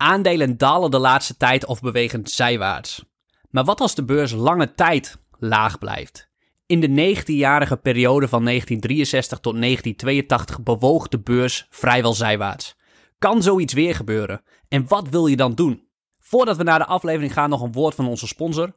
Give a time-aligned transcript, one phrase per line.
[0.00, 3.04] Aandelen dalen de laatste tijd of bewegen zijwaarts.
[3.50, 6.28] Maar wat als de beurs lange tijd laag blijft?
[6.66, 12.76] In de 19-jarige periode van 1963 tot 1982 bewoog de beurs vrijwel zijwaarts.
[13.18, 14.42] Kan zoiets weer gebeuren?
[14.68, 15.88] En wat wil je dan doen?
[16.18, 18.76] Voordat we naar de aflevering gaan, nog een woord van onze sponsor.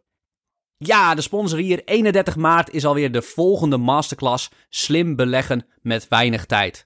[0.77, 6.45] Ja, de sponsor hier, 31 maart, is alweer de volgende masterclass Slim beleggen met weinig
[6.45, 6.85] tijd.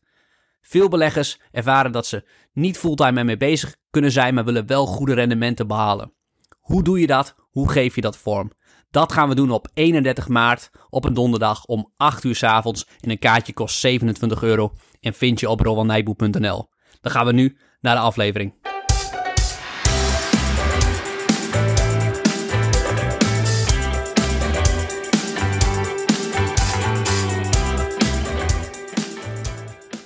[0.68, 2.24] Veel beleggers ervaren dat ze
[2.54, 6.14] niet fulltime ermee bezig kunnen zijn, maar willen wel goede rendementen behalen.
[6.60, 7.36] Hoe doe je dat?
[7.40, 8.52] Hoe geef je dat vorm?
[8.92, 12.88] Dat gaan we doen op 31 maart op een donderdag om 8 uur s avonds.
[13.00, 16.70] En een kaartje kost 27 euro en vind je op rowanijboe.nl.
[17.02, 18.65] Dan gaan we nu naar de aflevering.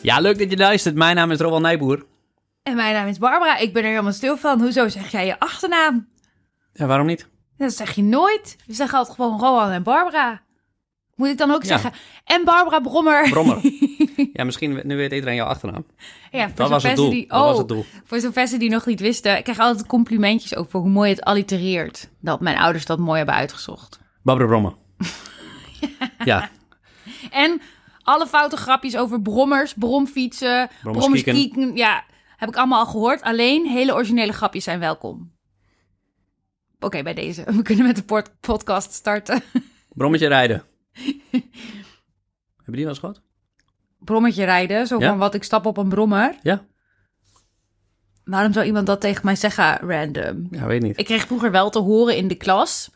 [0.01, 0.95] Ja, leuk dat je luistert.
[0.95, 2.05] Mijn naam is Rowan Nijboer.
[2.63, 3.57] En mijn naam is Barbara.
[3.57, 4.61] Ik ben er helemaal stil van.
[4.61, 6.07] Hoezo zeg jij je achternaam?
[6.73, 7.27] Ja, waarom niet?
[7.57, 8.55] Dat zeg je nooit.
[8.67, 10.41] We zeggen altijd gewoon Rowan en Barbara.
[11.15, 11.67] Moet ik dan ook Ja.
[11.67, 11.91] zeggen?
[12.23, 13.29] En Barbara Brommer.
[13.29, 13.59] Brommer.
[14.33, 15.85] ja, misschien nu weet iedereen jouw achternaam.
[16.31, 17.09] ja, voor Dat was het doel.
[17.09, 17.85] Die, Dat was oh, het doel.
[18.03, 19.37] Voor zover ze die nog niet wisten.
[19.37, 22.09] Ik krijg altijd complimentjes over hoe mooi het allitereert.
[22.21, 23.99] Dat mijn ouders dat mooi hebben uitgezocht.
[24.23, 24.73] Barbara Brommer.
[26.25, 26.49] ja,
[27.31, 27.61] En
[28.09, 31.75] alle foute grapjes over brommers, bromfietsen, Brommerskieken.
[31.75, 32.03] Ja,
[32.37, 33.21] heb ik allemaal al gehoord.
[33.21, 35.31] Alleen hele originele grapjes zijn welkom.
[36.79, 37.43] Oké, bij deze.
[37.55, 39.41] We kunnen met de pod- podcast starten.
[39.95, 40.63] brommetje rijden.
[41.31, 43.21] Heb je die wel eens gehad?
[43.99, 45.09] Brommetje rijden, zo Ja.
[45.09, 46.35] van wat ik stap op een brommer.
[46.43, 46.65] Ja?
[48.23, 50.47] Waarom zou iemand dat tegen mij zeggen, random?
[50.51, 50.97] Ja, weet niet.
[50.99, 52.91] Ik kreeg vroeger wel te horen in de klas.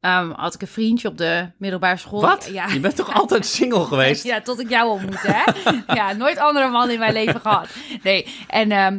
[0.00, 2.20] Ehm, had ik een vriendje op de middelbare school.
[2.20, 2.48] Wat?
[2.52, 2.66] Ja.
[2.66, 4.24] Je bent toch altijd single geweest?
[4.24, 5.72] Ja, tot ik jou ontmoette, hè?
[5.94, 7.68] ja, nooit andere man in mijn leven gehad.
[8.02, 8.98] Nee, en, ehm,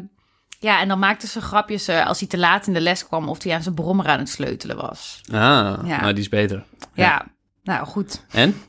[0.59, 3.29] ja, en dan maakte ze grapjes eh, als hij te laat in de les kwam...
[3.29, 5.21] of hij aan zijn brommer aan het sleutelen was.
[5.31, 6.01] Ah, Ja.
[6.01, 6.63] nou die is beter.
[6.93, 7.25] Ja,
[7.63, 8.25] nou goed.
[8.31, 8.61] En?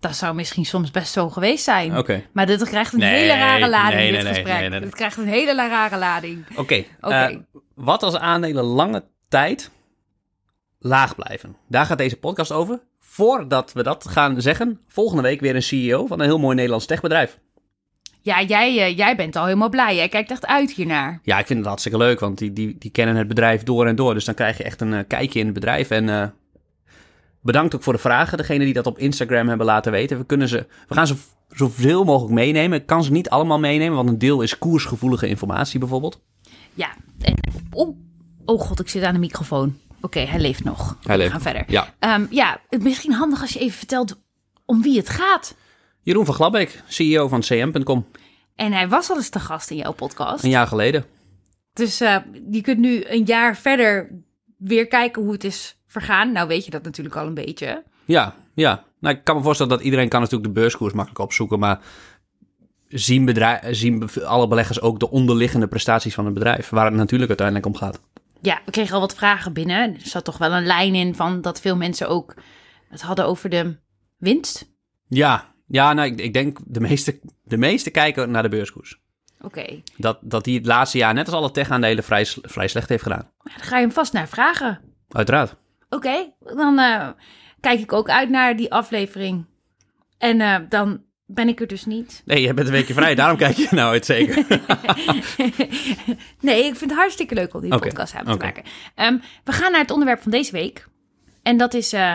[0.00, 1.96] Dat zou misschien soms best zo geweest zijn.
[1.98, 2.24] Oké.
[2.32, 4.82] Maar dit krijgt een Nee, hele rare lading, nee, dit nee, gesprek.
[4.82, 6.44] Dit krijgt een hele rare lading.
[6.56, 6.84] Oké.
[7.00, 7.14] Oké.
[7.14, 7.36] eh,
[7.74, 9.70] wat als aandelen lange tijd
[10.78, 11.56] laag blijven?
[11.68, 12.80] Daar gaat deze podcast over.
[13.00, 16.86] Voordat we dat gaan zeggen, volgende week weer een CEO van een heel mooi Nederlands
[16.86, 17.38] techbedrijf.
[18.22, 19.96] Ja, jij, eh, jij bent al helemaal blij.
[19.96, 21.20] Jij kijkt echt uit hiernaar.
[21.22, 23.96] Ja, ik vind het hartstikke leuk, want die, die, die kennen het bedrijf door en
[23.96, 24.14] door.
[24.14, 25.90] Dus dan krijg je echt een eh, kijkje in het bedrijf.
[25.90, 26.28] En eh,
[27.40, 30.18] bedankt ook voor de vragen, degene die dat op Instagram hebben laten weten.
[30.18, 31.14] We, kunnen ze, we gaan ze
[31.48, 32.78] zoveel mogelijk meenemen.
[32.78, 36.20] Ik kan ze niet allemaal meenemen, want een deel is koersgevoelige informatie bijvoorbeeld.
[36.74, 36.88] Ja.
[37.20, 37.34] En,
[37.70, 37.96] oh,
[38.44, 39.76] oh god, ik zit aan de microfoon.
[40.00, 40.98] Oké, hij leeft nog.
[41.02, 41.32] Hij leeft.
[41.32, 41.64] We gaan verder.
[41.66, 41.94] Ja.
[41.98, 44.20] Ehm, ja, misschien handig als je even vertelt
[44.64, 45.54] om wie het gaat.
[46.02, 48.06] Jeroen van Glabbeek, CEO van cm.com,
[48.54, 50.44] En hij was al eens te gast in jouw podcast.
[50.44, 51.04] een jaar geleden.
[51.72, 52.16] Dus eh,
[52.50, 54.10] je kunt nu een jaar verder
[54.56, 56.32] weer kijken hoe het is vergaan.
[56.32, 57.82] Nou weet je dat natuurlijk al een beetje.
[58.04, 58.84] Ja, ja.
[59.00, 61.80] Nou, ik kan me voorstellen dat iedereen kan natuurlijk de beurskoers makkelijk opzoeken, maar
[62.88, 67.28] zien, bedrijf, zien alle beleggers ook de onderliggende prestaties van het bedrijf, waar het natuurlijk
[67.28, 68.00] uiteindelijk om gaat.
[68.40, 69.94] Ja, we kregen al wat vragen binnen.
[69.94, 72.34] Er zat toch wel een lijn in van dat veel mensen ook
[72.88, 73.78] het hadden over de
[74.16, 74.72] winst.
[75.08, 79.00] Ja, ja nou, ik, ik denk de meeste, de meeste kijken naar de beurskoers.
[79.40, 83.02] Oké, Dat, dat die het laatste jaar, net als alle tech-aandelen, vrij, vrij slecht heeft
[83.02, 83.30] gedaan.
[83.42, 84.80] dan ga je hem vast naar vragen.
[85.08, 85.56] Uiteraard.
[85.88, 87.08] Oké, dan eh,
[87.60, 89.46] kijk ik ook uit naar die aflevering.
[90.18, 92.22] En eh, dan ben ik er dus niet.
[92.24, 94.46] Nee, je bent een weekje vrij, daarom kijk je nou uit zeker.
[96.40, 98.62] nee, ik vind het hartstikke leuk om die podcast samen te maken.
[98.94, 100.88] Ehm, we gaan naar het onderwerp van deze week.
[101.42, 102.14] En dat is, eh,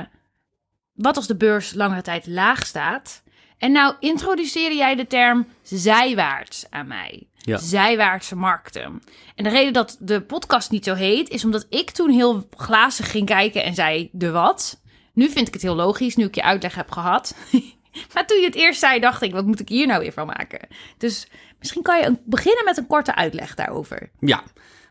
[0.93, 3.23] wat als de beurs langere tijd laag staat?
[3.57, 7.27] En nou introduceerde jij de term zijwaarts aan mij.
[7.37, 7.57] Ja.
[7.57, 9.01] Zijwaartse markten.
[9.35, 13.11] En de reden dat de podcast niet zo heet, is omdat ik toen heel glazig
[13.11, 14.81] ging kijken en zei, de wat?
[15.13, 17.35] Nu vind ik het heel logisch, nu ik je uitleg heb gehad.
[18.13, 20.25] maar toen je het eerst zei, dacht ik, wat moet ik hier nou weer van
[20.27, 20.67] maken?
[20.97, 21.27] Dus
[21.59, 24.09] misschien kan je een- beginnen met een korte uitleg daarover.
[24.19, 24.43] ja,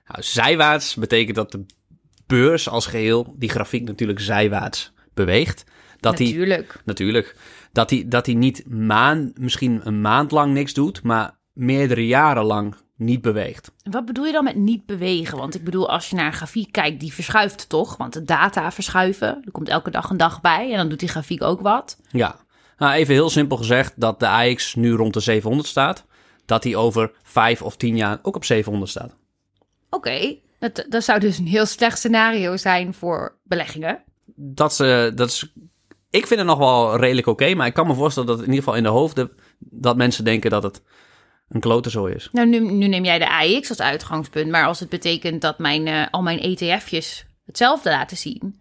[0.06, 1.64] nou, zijwaarts betekent dat de
[2.26, 5.64] beurs als geheel, die grafiek natuurlijk zijwaarts beweegt.
[6.00, 6.81] Dat die, Natuurlijk.
[6.84, 7.37] natuurlijk,
[7.72, 12.44] dat die, dat die niet maand, misschien een maand lang niks doet, maar meerdere jaren
[12.44, 13.72] lang niet beweegt.
[13.90, 15.38] Wat bedoel je dan met niet bewegen?
[15.38, 17.96] Want ik bedoel, als je naar een grafiek kijkt, die verschuift toch?
[17.96, 19.28] Want de data verschuiven.
[19.44, 21.98] Er komt elke dag een dag bij en dan doet die grafiek ook wat.
[22.10, 22.37] Ja,
[22.82, 26.05] nou, even heel simpel gezegd dat de AX nu rond de 700 staat.
[26.44, 29.17] Dat die over 5 of 10 jaar ook op 700 staat.
[29.90, 34.02] Oké, dat, dat zou dus een heel slecht scenario zijn voor beleggingen.
[34.34, 34.76] Dat is,
[35.14, 35.52] dat is,
[36.11, 38.58] ik vind het nog wel redelijk oké, maar ik kan me voorstellen dat in ieder
[38.58, 40.82] geval in de hoofden dat mensen denken dat het
[41.49, 42.29] een klotenzooi is.
[42.32, 44.50] Nou, nu, nu neem jij de AX als uitgangspunt.
[44.50, 48.61] Maar als het betekent dat mijn, eh, al mijn ETF'jes hetzelfde laten zien...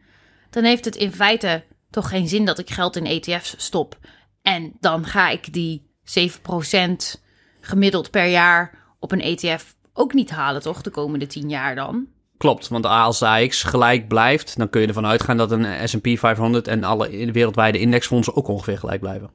[0.49, 3.97] dan heeft het in feite toch geen zin dat ik geld in ETF's stop.
[4.41, 7.21] En dan ga ik die 7%
[7.61, 10.81] gemiddeld per jaar op een ETF ook niet halen, toch?
[10.81, 12.07] De komende 10 jaar dan.
[12.37, 16.07] Klopt, want als de AX gelijk blijft, dan kun je ervan uitgaan dat een S&P
[16.17, 19.29] 500 en alle wereldwijde indexfondsen ook ongeveer gelijk blijven.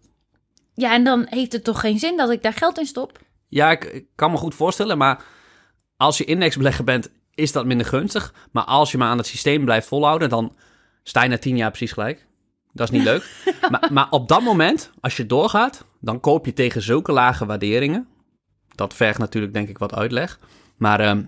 [0.75, 3.19] Ja, en dan heeft het toch geen zin dat ik daar geld in stop?
[3.49, 5.25] Ja, ik, ik kan me goed voorstellen, maar
[5.97, 8.35] als je indexbelegger bent, is dat minder gunstig.
[8.53, 10.57] Maar als je maar aan het systeem blijft volhouden, dan
[11.03, 12.27] sta je na 10 jaar precies gelijk.
[12.77, 13.31] Dat is niet leuk.
[13.71, 18.07] maar, maar op dat moment, als je doorgaat, dan koop je tegen zulke lage waarderingen.
[18.75, 20.39] Dat vergt natuurlijk denk ik wat uitleg.
[20.77, 21.23] Maar, ehm,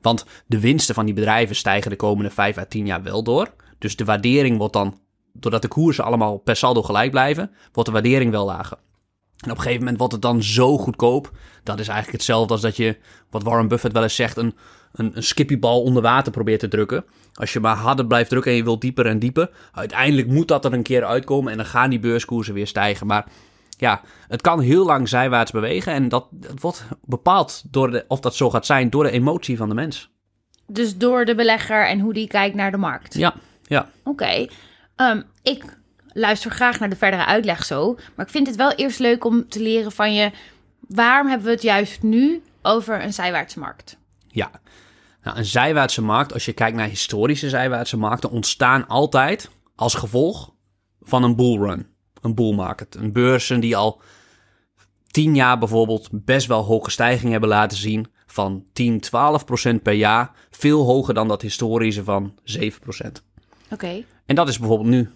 [0.00, 3.54] want de winsten van die bedrijven stijgen de komende 5 à 10 jaar wel door.
[3.78, 4.98] Dus de waardering wordt dan,
[5.32, 8.78] doordat de koersen allemaal per saldo gelijk blijven, wordt de waardering wel lager.
[9.40, 11.30] En op een gegeven moment wordt het dan zo goedkoop.
[11.62, 12.98] Dat is eigenlijk hetzelfde als dat je,
[13.30, 14.54] wat Warren Buffett wel eens zegt, een,
[14.92, 17.04] een, een skippiebal onder water probeert te drukken.
[17.34, 19.50] Als je maar harder blijft drukken en je wilt dieper en dieper.
[19.72, 23.06] Uiteindelijk moet dat er een keer uitkomen en dan gaan die beurskoersen weer stijgen.
[23.06, 23.26] Maar
[23.80, 25.92] ja, het kan heel lang zijwaarts bewegen.
[25.92, 29.56] En dat, dat wordt bepaald door de, of dat zo gaat zijn door de emotie
[29.56, 30.10] van de mens.
[30.66, 33.14] Dus door de belegger en hoe die kijkt naar de markt.
[33.14, 33.90] Ja, ja.
[34.04, 34.46] Oké.
[34.96, 35.64] Ehm, ik
[36.12, 37.98] luister graag naar de verdere uitleg zo.
[38.14, 40.30] Maar ik vind het wel eerst leuk om te leren van je...
[40.80, 43.96] waarom hebben we het juist nu over een zijwaartse markt?
[44.28, 44.50] Ja,
[45.22, 48.30] nou, een zijwaartse markt, als je kijkt naar historische zijwaartse markten...
[48.30, 50.52] ontstaan altijd als gevolg
[51.00, 51.86] van een bullrun.
[52.20, 52.94] Een bull market.
[52.94, 54.00] Een beurzen die al
[55.06, 58.06] tien jaar bijvoorbeeld best wel hoge stijgingen hebben laten zien...
[58.26, 60.30] van 10, 12 procent per jaar.
[60.50, 63.22] Veel hoger dan dat historische van 7 procent.
[63.70, 65.10] Oké, En dat is bijvoorbeeld nu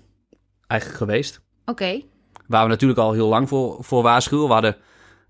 [0.67, 1.41] eigenlijk geweest.
[1.67, 2.01] oké.
[2.47, 4.47] Waar we natuurlijk al heel lang voor, voor waarschuwen.
[4.47, 4.77] We hadden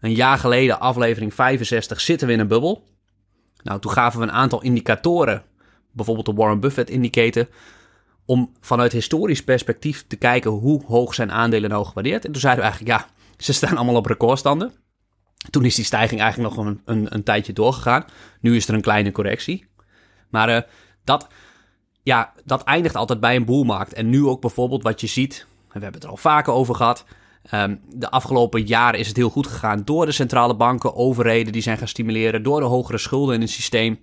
[0.01, 2.85] een jaar geleden, aflevering 65, zitten we in een bubbel.
[3.65, 5.43] Nou, toen gaven we een aantal indicatoren,
[5.93, 7.49] bijvoorbeeld de Warren Buffett indicator,
[8.25, 12.25] om vanuit historisch perspectief te kijken hoe hoog zijn aandelen nou gewaardeerd.
[12.25, 13.09] En toen zeiden we eigenlijk, ja,
[13.39, 14.73] ze staan allemaal op recordstanden.
[15.51, 18.05] Toen is die stijging eigenlijk nog een, een, tijdje doorgegaan.
[18.41, 19.67] Nu is er een kleine correctie.
[20.29, 20.63] Maar eh,
[21.05, 21.29] dat,
[22.03, 23.93] ja, dat eindigt altijd bij een boelmarkt.
[23.93, 26.75] En nu ook bijvoorbeeld wat je ziet, en we hebben het er al vaker over
[26.75, 27.05] gehad.
[27.51, 31.63] Ehm, de afgelopen jaren is het heel goed gegaan door de centrale banken, overheden die
[31.63, 34.01] zijn gaan stimuleren, door de hogere schulden in het systeem.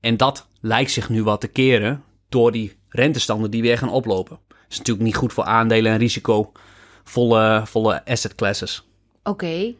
[0.00, 4.38] En dat lijkt zich nu wat te keren door die rentestanden die weer gaan oplopen.
[4.48, 8.88] Dat is natuurlijk niet goed voor aandelen en risicovolle volle asset classes.
[9.22, 9.74] Oké.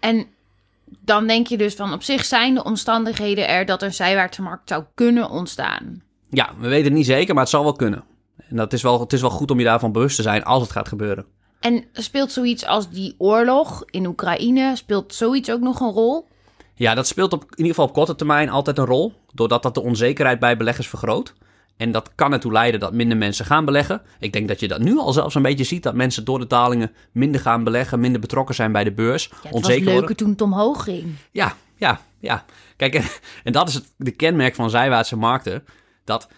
[0.00, 0.26] En
[1.00, 4.68] dan denk je dus van op zich zijn de omstandigheden er dat een zijwaartse markt
[4.68, 6.02] zou kunnen ontstaan.
[6.30, 8.04] Ja, we weten het niet zeker, maar het zal wel kunnen.
[8.36, 10.62] En dat is wel, het is wel goed om je daarvan bewust te zijn als
[10.62, 11.26] het gaat gebeuren.
[11.64, 16.28] En speelt zoiets als die oorlog in Oekraïne, speelt zoiets ook nog een rol?
[16.74, 19.74] Ja, dat speelt op, in ieder geval op korte termijn altijd een rol, doordat dat
[19.74, 21.34] de onzekerheid bij beleggers vergroot.
[21.76, 24.02] En dat kan ertoe leiden dat minder mensen gaan beleggen.
[24.18, 26.46] Ik denk dat je dat nu al zelfs een beetje ziet, dat mensen door de
[26.46, 29.92] dalingen minder gaan beleggen, minder betrokken zijn bij de beurs, Ja, het onzeker was leuker
[29.92, 30.16] worden.
[30.16, 31.14] toen het omhoog ging.
[31.30, 32.44] Ja, ja, ja.
[32.76, 33.04] Kijk, en,
[33.44, 35.64] en dat is het de kenmerk van zijwaartse markten.
[36.04, 36.28] Dat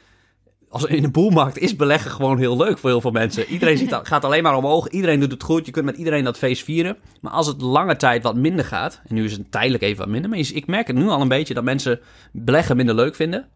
[0.83, 3.47] als in een boelmarkt is beleggen gewoon heel leuk voor heel veel mensen.
[3.47, 4.89] Iedereen ziet gaat alleen maar omhoog.
[4.89, 5.67] Iedereen doet het goed.
[5.67, 6.97] Je kunt met iedereen dat feest vieren.
[7.21, 9.01] Maar als het lange tijd wat minder gaat.
[9.07, 10.31] En nu is het tijdelijk even wat minder.
[10.31, 12.01] Maar ik merk het nu al een beetje dat mensen
[12.33, 13.49] beleggen minder leuk vinden.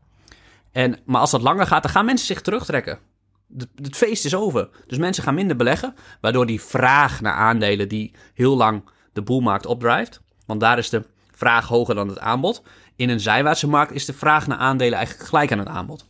[0.72, 2.98] En, maar als dat langer gaat, dan gaan mensen zich terugtrekken.
[3.56, 4.68] Het, het feest is over.
[4.86, 5.94] Dus mensen gaan minder beleggen.
[6.20, 10.20] Waardoor die vraag naar aandelen die heel lang de boelmarkt opdrijft.
[10.46, 12.62] Want daar is de vraag hoger dan het aanbod.
[12.96, 16.08] In een zijwaartse markt is de vraag naar aandelen eigenlijk gelijk aan het aanbod.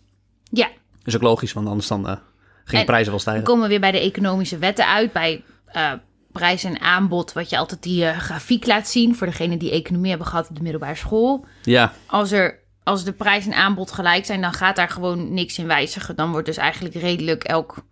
[0.51, 0.69] Ja,
[1.05, 2.17] Is ook logisch, want anders dan eh
[2.65, 3.45] gingen En prijzen wel dan stijgen.
[3.45, 5.13] komen we weer bij de economische wetten uit.
[5.13, 5.93] Bij eh,
[6.33, 9.17] prijs en aanbod, wat je altijd die eh, grafiek laat zien.
[9.17, 11.47] Voor degenen die economie hebben gehad op de middelbare school.
[11.63, 15.59] Ja, Als, er, als de prijs en aanbod gelijk zijn, dan gaat daar gewoon niks
[15.59, 16.17] in wijzigen.
[16.17, 17.85] Dan wordt dus eigenlijk redelijk elk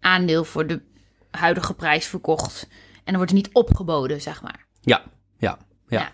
[0.00, 0.80] aandeel voor de
[1.30, 2.68] huidige prijs verkocht.
[2.94, 4.66] En dan wordt er niet opgeboden, zeg maar.
[4.80, 5.02] ja,
[5.38, 6.12] ja, ja.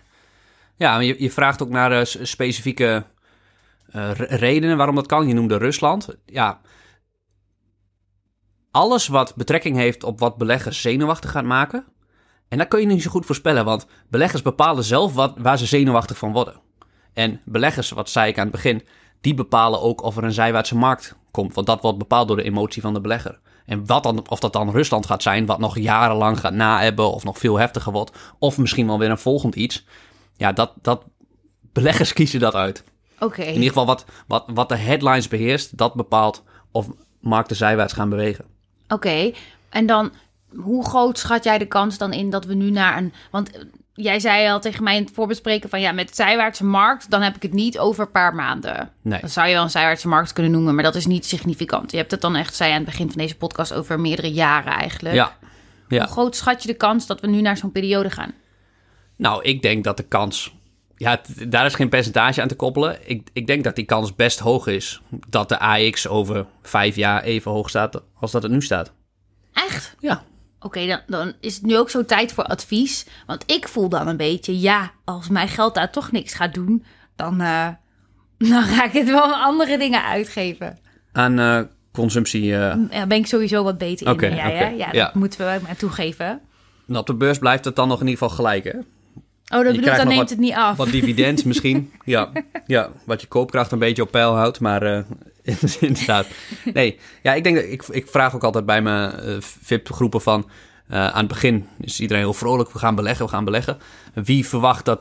[0.77, 0.99] Ja.
[0.99, 3.05] Je, je vraagt ook naar specifieke
[4.13, 5.27] redenen waarom dat kan.
[5.27, 6.07] Je noemde Rusland.
[6.25, 6.61] Ja,
[8.71, 11.85] alles wat betrekking heeft op wat beleggers zenuwachtig gaat maken.
[12.47, 15.65] En dat kun je niet zo goed voorspellen, want beleggers bepalen zelf wat, waar ze
[15.65, 16.61] zenuwachtig van worden.
[17.13, 18.83] En beleggers, wat zei ik aan het begin,
[19.21, 21.53] die bepalen ook of er een zijwaartse markt komt.
[21.53, 23.39] Want dat wordt bepaald door de emotie van de belegger.
[23.65, 27.23] En wat dan, of dat dan Rusland gaat zijn, wat nog jarenlang gaat na-ebben of
[27.23, 28.17] nog veel heftiger wordt.
[28.39, 29.85] Of misschien wel weer een volgend iets.
[30.37, 31.03] Ja, dat, dat,
[31.73, 32.83] beleggers kiezen dat uit.
[33.19, 33.41] Oké.
[33.41, 36.87] In ieder geval wat, wat, wat de headlines beheerst, dat bepaalt of
[37.19, 38.45] markten zijwaarts gaan bewegen.
[38.87, 39.31] Oké,
[39.69, 40.11] en dan
[40.55, 43.13] hoe groot schat jij de kans dan in dat we nu naar een.
[43.31, 43.49] Want
[43.93, 47.35] jij zei al tegen mij in het voorbespreken van ja, met zijwaartse markt, dan heb
[47.35, 48.91] ik het niet over een paar maanden.
[49.01, 49.21] Nee.
[49.21, 51.91] Dat zou je wel een zijwaartse markt kunnen noemen, maar dat is niet significant.
[51.91, 54.73] Je hebt het dan echt, zei aan het begin van deze podcast, over meerdere jaren
[54.73, 55.15] eigenlijk.
[55.15, 55.37] Ja.
[55.87, 56.03] ja.
[56.03, 58.33] Hoe groot schat je de kans dat we nu naar zo'n periode gaan?
[59.15, 60.55] Nou, ik denk dat de kans.
[60.97, 62.97] Ja, daar is geen percentage aan te koppelen.
[63.09, 67.23] Ik, ik denk dat die kans best hoog is dat de AX over vijf jaar
[67.23, 68.91] even hoog staat als dat het nu staat.
[69.53, 69.95] Echt?
[69.99, 70.23] Ja.
[70.59, 73.05] Oké, dan, dan is het nu ook zo tijd voor advies.
[73.25, 76.83] Want ik voel dan een beetje, ja, als mijn geld daar toch niks gaat doen,
[77.15, 77.67] dan, eh,
[78.51, 80.77] dan ga ik het wel andere dingen uitgeven.
[81.11, 81.61] Aan eh,
[81.91, 82.55] consumptie.
[82.57, 84.65] eh, Ja, ben ik sowieso wat beter in dan jij, hè?
[84.65, 85.11] oké, Ja, dat ja.
[85.13, 86.41] moeten we maar toegeven.
[86.87, 88.73] en op de beurs blijft het dan nog in ieder geval gelijk, hè?
[89.53, 90.77] Oh, dat bedoelt, dan neemt wat- het niet af.
[90.77, 91.91] Wat dividend misschien.
[92.05, 92.31] Ja,
[92.67, 94.59] ja, wat je koopkracht een beetje op peil houdt.
[94.59, 95.03] Maar eh,
[95.79, 96.27] inderdaad.
[96.73, 100.49] Nee, ja, ik denk dat ik, ik vraag ook altijd bij mijn eh, VIP-groepen van.
[100.87, 102.71] eh, aan het begin is iedereen heel vrolijk.
[102.71, 103.77] We gaan beleggen, we gaan beleggen.
[104.13, 104.99] Wie verwacht dat,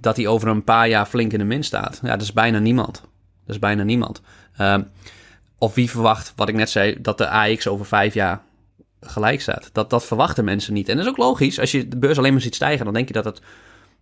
[0.00, 1.98] dat hij over een paar jaar flink in de min staat?
[2.02, 3.00] Ja, dat is bijna niemand.
[3.46, 4.20] Dat is bijna niemand.
[4.56, 4.82] Ehm,
[5.58, 8.40] of wie verwacht, wat ik net zei, dat de AX over vijf jaar
[9.00, 9.70] gelijk staat?
[9.72, 10.88] Dat, dat verwachten mensen niet.
[10.88, 11.58] En dat is ook logisch.
[11.58, 13.40] Als je de beurs alleen maar ziet stijgen, dan denk je dat het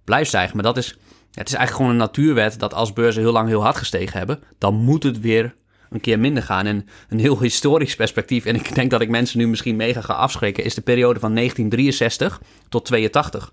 [0.09, 0.55] blijft stijgen.
[0.55, 0.87] Maar dat is,
[1.33, 4.43] het is eigenlijk gewoon een natuurwet dat als beurzen heel lang heel hard gestegen hebben,
[4.59, 5.57] dan moet het weer
[5.91, 6.67] een keer minder gaan.
[6.67, 10.13] En een heel historisch perspectief, en ik denk dat ik mensen nu misschien mega ga
[10.15, 13.53] afschrikken, is de periode van 1963 tot 82.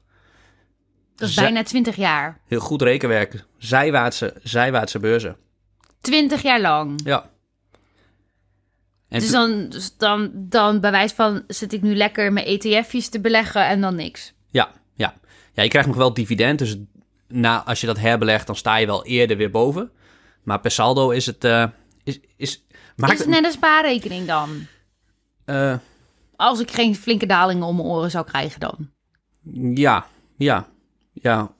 [1.15, 2.39] dat is bijna 20 jaar.
[2.47, 3.45] Heel goed rekenwerk.
[3.57, 5.37] Zijwaartse, zijwaartse beurzen.
[6.01, 6.99] 20 jaar lang.
[7.03, 7.29] Ja.
[9.09, 12.45] En Dus toen- dan, dus dan, dan bij wijze van zit ik nu lekker mijn
[12.45, 14.33] ETF'jes te beleggen en dan niks.
[14.49, 14.71] Ja,
[15.55, 15.63] ja.
[15.63, 16.59] Je krijgt nog wel dividend.
[16.59, 16.77] Dus
[17.27, 19.91] na, als je dat herbelegt, dan sta je wel eerder weer boven.
[20.43, 21.43] Maar per saldo is het.
[21.43, 21.65] eh,
[22.03, 24.65] is, is, maakt is het net een spaarrekening dan?
[25.45, 25.77] eh,
[26.35, 28.89] Als ik geen flinke dalingen om mijn oren zou krijgen dan.
[29.75, 30.05] ja,
[30.37, 30.67] ja,
[31.13, 31.53] ja.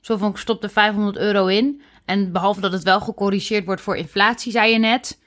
[0.00, 1.82] Zo van, ik stop er 500 euro in.
[2.04, 5.20] En behalve dat het wel gecorrigeerd wordt voor inflatie, zei je net...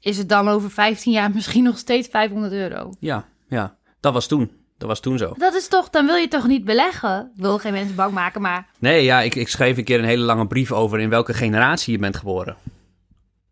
[0.00, 2.92] is het dan over 15 jaar misschien nog steeds 500 euro.
[3.00, 3.76] Ja, ja.
[4.00, 4.50] Dat was toen.
[4.78, 5.34] Dat was toen zo.
[5.38, 7.30] Dat is toch, dan wil je toch niet beleggen?
[7.36, 8.66] Ik wil geen mensen bang maken, maar...
[8.78, 11.92] Nee, ja, ik, ik schreef een keer een hele lange brief over in welke generatie
[11.92, 12.56] je bent geboren.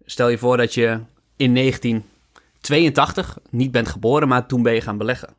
[0.04, 1.00] Stel je voor dat je
[1.36, 5.34] in 1982 niet bent geboren, maar toen ben je gaan beleggen.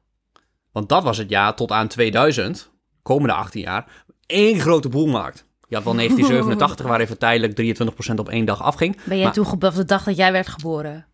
[0.72, 2.70] Want dat was het jaar tot aan 2000,
[3.01, 3.86] komende 18 jaar,
[4.25, 5.46] één grote boelmarkt.
[5.68, 7.80] Je had wel 1987, waar even tijdelijk
[8.12, 8.98] 23% op één dag afging.
[9.04, 11.06] Ben jij Maar- toen geboren de dag dat jij werd geboren?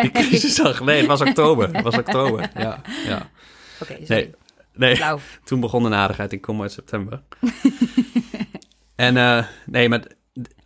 [0.00, 1.68] Die crisisdag, nee, het was oktober.
[1.72, 2.80] Het was oktober, ja.
[3.06, 3.30] ja.
[3.80, 4.06] Oké, sorry.
[4.08, 4.30] Nee,
[4.74, 4.94] nee.
[4.94, 5.18] Blauw.
[5.44, 6.32] Toen begon de narigheid.
[6.32, 7.22] Ik kom uit september.
[8.96, 10.02] en eh, nee, maar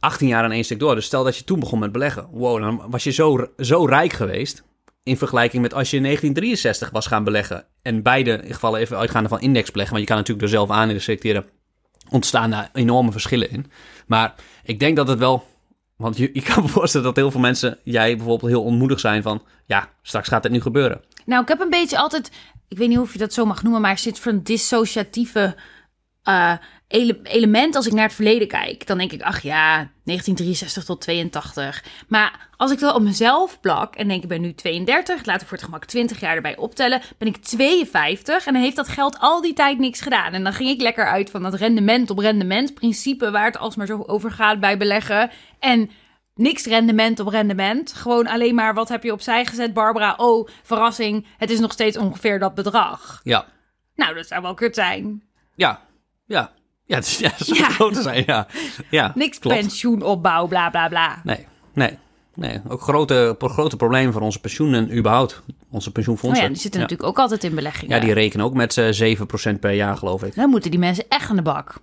[0.00, 0.94] 18 jaar aan één stuk door.
[0.94, 2.28] Dus stel dat je toen begon met beleggen.
[2.30, 4.62] Wow, dan was je zo, zo rijk geweest.
[5.02, 7.66] In vergelijking met als je in 1963 was gaan beleggen.
[7.82, 9.97] En beide gevallen even uitgaande van indexbeleggen.
[9.97, 11.47] Want je kan natuurlijk er zelf aan selecteren.
[12.09, 13.66] Ontstaan daar enorme verschillen in.
[14.06, 15.49] Maar ik denk dat het wel...
[16.00, 19.23] Want je, je kan me voorstellen dat heel veel mensen, jij bijvoorbeeld, heel ontmoedigd zijn
[19.23, 19.42] van...
[19.66, 21.00] Ja, straks gaat het nu gebeuren.
[21.25, 22.30] Nou, ik heb een beetje altijd...
[22.69, 25.57] Ik weet niet of je dat zo mag noemen, maar er zit van dissociatieve
[26.23, 26.57] eh,
[26.90, 28.87] ele- element als ik naar het verleden kijk.
[28.87, 31.85] Dan denk ik, ach ja, 1963 tot 82.
[32.09, 35.47] Maar als ik wel op mezelf plak en denk ik ben nu 32, laten we
[35.49, 39.16] voor het gemak 20 jaar erbij optellen, ben ik 52 en dan heeft dat geld
[39.18, 40.32] al die tijd niks gedaan.
[40.32, 43.87] En dan ging ik lekker uit van dat rendement op rendement principe waar het alsmaar
[43.87, 45.30] zo over gaat bij beleggen.
[45.59, 45.90] En
[46.35, 47.92] Niks rendement op rendement.
[47.92, 50.14] Gewoon alleen maar wat heb je opzij gezet, Barbara?
[50.16, 51.26] Oh, verrassing.
[51.38, 53.20] Het is nog steeds ongeveer dat bedrag.
[53.23, 53.47] Ja,
[53.94, 55.23] Nou, dat zou wel kut zijn.
[55.54, 55.80] ja,
[56.26, 56.52] ja.
[56.90, 57.68] Ja, het is, ja, het zou Ja.
[57.68, 58.47] groot zijn, ja.
[58.90, 59.56] ja Niks klopt.
[59.61, 61.20] pensioenopbouw, bla bla bla.
[61.25, 61.99] Nee, nee,
[62.35, 62.61] nee.
[62.68, 65.42] Ook grote, grote probleem voor onze pensioenen überhaupt.
[65.70, 66.42] Onze Oh pensioenfondsen.
[66.42, 66.87] ja, die zitten ja.
[66.87, 67.97] natuurlijk ook altijd in beleggingen.
[67.97, 69.16] Ja, die rekenen ook met eh
[69.54, 70.35] 7% per jaar, geloof ik.
[70.35, 71.75] Dan moeten die mensen echt aan de bak.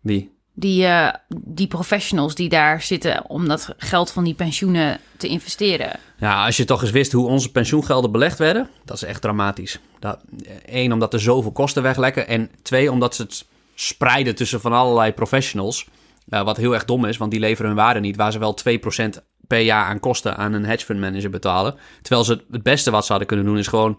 [0.00, 0.34] Wie?
[0.54, 5.98] Die, eh, die professionals die daar zitten om dat geld van die pensioenen te investeren.
[6.18, 9.80] Ja, als je toch eens wist hoe onze pensioengelden belegd werden, dat is echt dramatisch.
[9.98, 10.18] Dat,
[10.66, 12.28] Eén, omdat er zoveel kosten weglekken.
[12.28, 13.46] En twee, omdat ze het
[13.76, 15.88] spreiden tussen van allerlei professionals.
[16.28, 18.16] Eh, wat heel erg dom is, want die leveren hun waarde niet.
[18.16, 21.74] Waar ze wel 2% per jaar aan kosten aan een hedge fund manager betalen.
[22.02, 23.98] Terwijl ze het beste wat ze hadden kunnen doen, is gewoon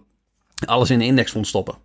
[0.66, 1.76] alles in een indexfonds stoppen.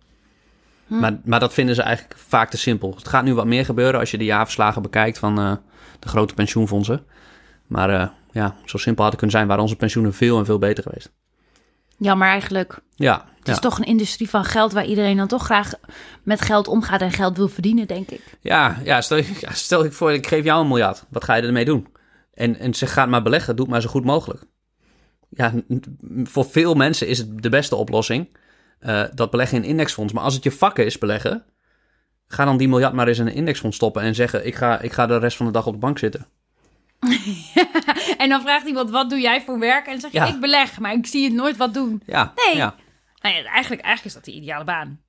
[0.87, 2.93] Maar, maar dat vinden ze eigenlijk vaak te simpel.
[2.95, 5.55] Het gaat nu wat meer gebeuren als je de jaarverslagen bekijkt van eh,
[5.99, 7.05] de grote pensioenfondsen.
[7.67, 10.59] Maar eh, ja, zo simpel had het kunnen zijn, waren onze pensioenen veel en veel
[10.59, 11.11] beter geweest.
[11.97, 12.79] Jammer eigenlijk.
[12.95, 13.53] Ja, Het ja.
[13.53, 15.71] is toch een industrie van geld waar iedereen dan toch graag
[16.23, 18.21] met geld omgaat en geld wil verdienen, denk ik.
[18.41, 21.03] ja, ja, stel, ja, stel ik voor, ik geef jou een miljard.
[21.09, 21.87] Wat ga je ermee doen?
[22.33, 24.43] En, en ze gaat maar beleggen, doe het maar zo goed mogelijk.
[25.29, 25.53] Ja,
[26.23, 28.37] voor veel mensen is het de beste oplossing.
[28.79, 30.13] eh, dat beleggen in indexfonds.
[30.13, 31.43] Maar als het je vak is, beleggen,
[32.27, 34.91] Ga dan die miljard maar eens in een indexfonds stoppen en zeggen: ik ga, ik
[34.91, 36.25] ga de rest van de dag op de bank zitten.
[38.17, 39.85] En dan vraagt iemand, wat doe jij voor werk?
[39.85, 40.25] En dan zeg je, Ja.
[40.27, 42.01] ik beleg, maar ik zie het nooit wat doen.
[42.05, 42.55] Ja, Nee.
[42.57, 42.75] ja.
[43.23, 44.99] Nou ja, eigenlijk, eigenlijk is dat de ideale baan.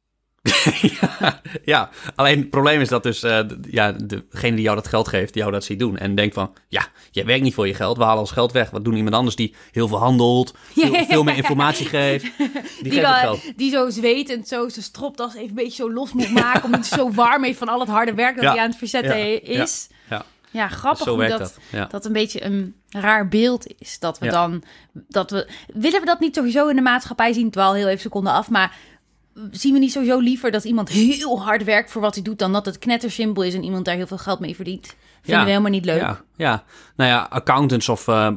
[1.65, 3.41] ja, alleen het probleem is dat dus eh,
[3.71, 5.97] ja, degene die jou dat geld geeft, jou dat ziet doen.
[5.99, 8.71] En denkt van, ja, jij werkt niet voor je geld, we halen ons geld weg.
[8.71, 12.51] Wat doen iemand anders die heel veel handelt, veel, veel meer informatie geeft, die,
[12.83, 13.53] Die, geeft het geld.
[13.57, 16.65] die zo zwetend zo zijn stropdas even een beetje zo los moet maken...
[16.65, 18.51] omdat hij zo warm heeft van al het harde werk dat Ja.
[18.53, 19.41] hij aan het verzetten Ja.
[19.63, 19.89] is.
[20.11, 21.59] Ja, Ja, grappig hoe dat, dat.
[21.73, 21.87] Ja.
[21.87, 23.99] dat een beetje een raar beeld is.
[23.99, 24.31] Dat we Ja.
[24.31, 24.63] dan...
[24.93, 27.51] Dat we, willen we dat niet sowieso in de maatschappij zien?
[27.51, 28.77] Terwijl heel even seconden af, maar...
[29.51, 32.39] Zien we niet sowieso liever dat iemand heel hard werkt voor wat hij doet...
[32.39, 34.87] dan dat het knettersimpel is en iemand daar heel veel geld mee verdient?
[34.87, 35.43] Vinden Ja.
[35.45, 36.01] we helemaal niet leuk.
[36.01, 36.65] Ja, ja.
[36.97, 38.31] Nou ja, accountants of, eh,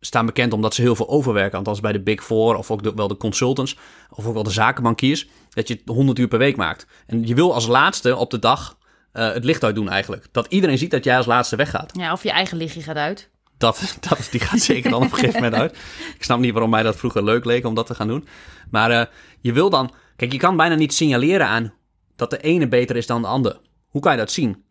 [0.00, 1.58] staan bekend omdat ze heel veel overwerken.
[1.58, 3.76] Althans bij de Big Four of ook de, wel de consultants
[4.10, 5.28] of ook wel de zakenbankiers.
[5.50, 6.86] Dat je 100 uur per week maakt.
[7.06, 8.78] En je wil als laatste op de dag
[9.16, 10.26] eh, het licht uitdoen eigenlijk.
[10.32, 11.92] Dat iedereen ziet dat jij als laatste weggaat.
[11.98, 13.30] Ja, of je eigen lichtje gaat uit.
[13.58, 15.76] Dat, dat, die gaat zeker dan op een gegeven moment uit.
[16.16, 18.28] Ik snap niet waarom mij dat vroeger leuk leek om dat te gaan doen.
[18.70, 19.04] Maar eh,
[19.40, 19.92] je wil dan...
[20.16, 21.72] Kijk, je kan bijna niet signaleren aan
[22.16, 23.60] dat de ene beter is dan de ander.
[23.88, 24.64] Hoe kan je dat zien?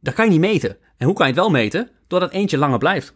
[0.00, 0.76] Dat kan je niet meten.
[0.96, 1.90] En hoe kan je het wel meten?
[2.06, 3.14] Doordat eentje langer blijft.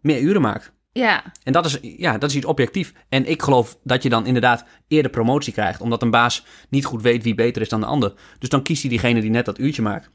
[0.00, 0.72] Meer uren maakt.
[0.96, 2.92] Ja, En dat is, ja, dat is iets objectief.
[3.08, 5.80] En ik geloof dat je dan inderdaad eerder promotie krijgt.
[5.80, 8.12] Omdat een baas niet goed weet wie beter is dan de ander.
[8.38, 10.10] Dus dan kiest hij diegene die net dat uurtje maakt.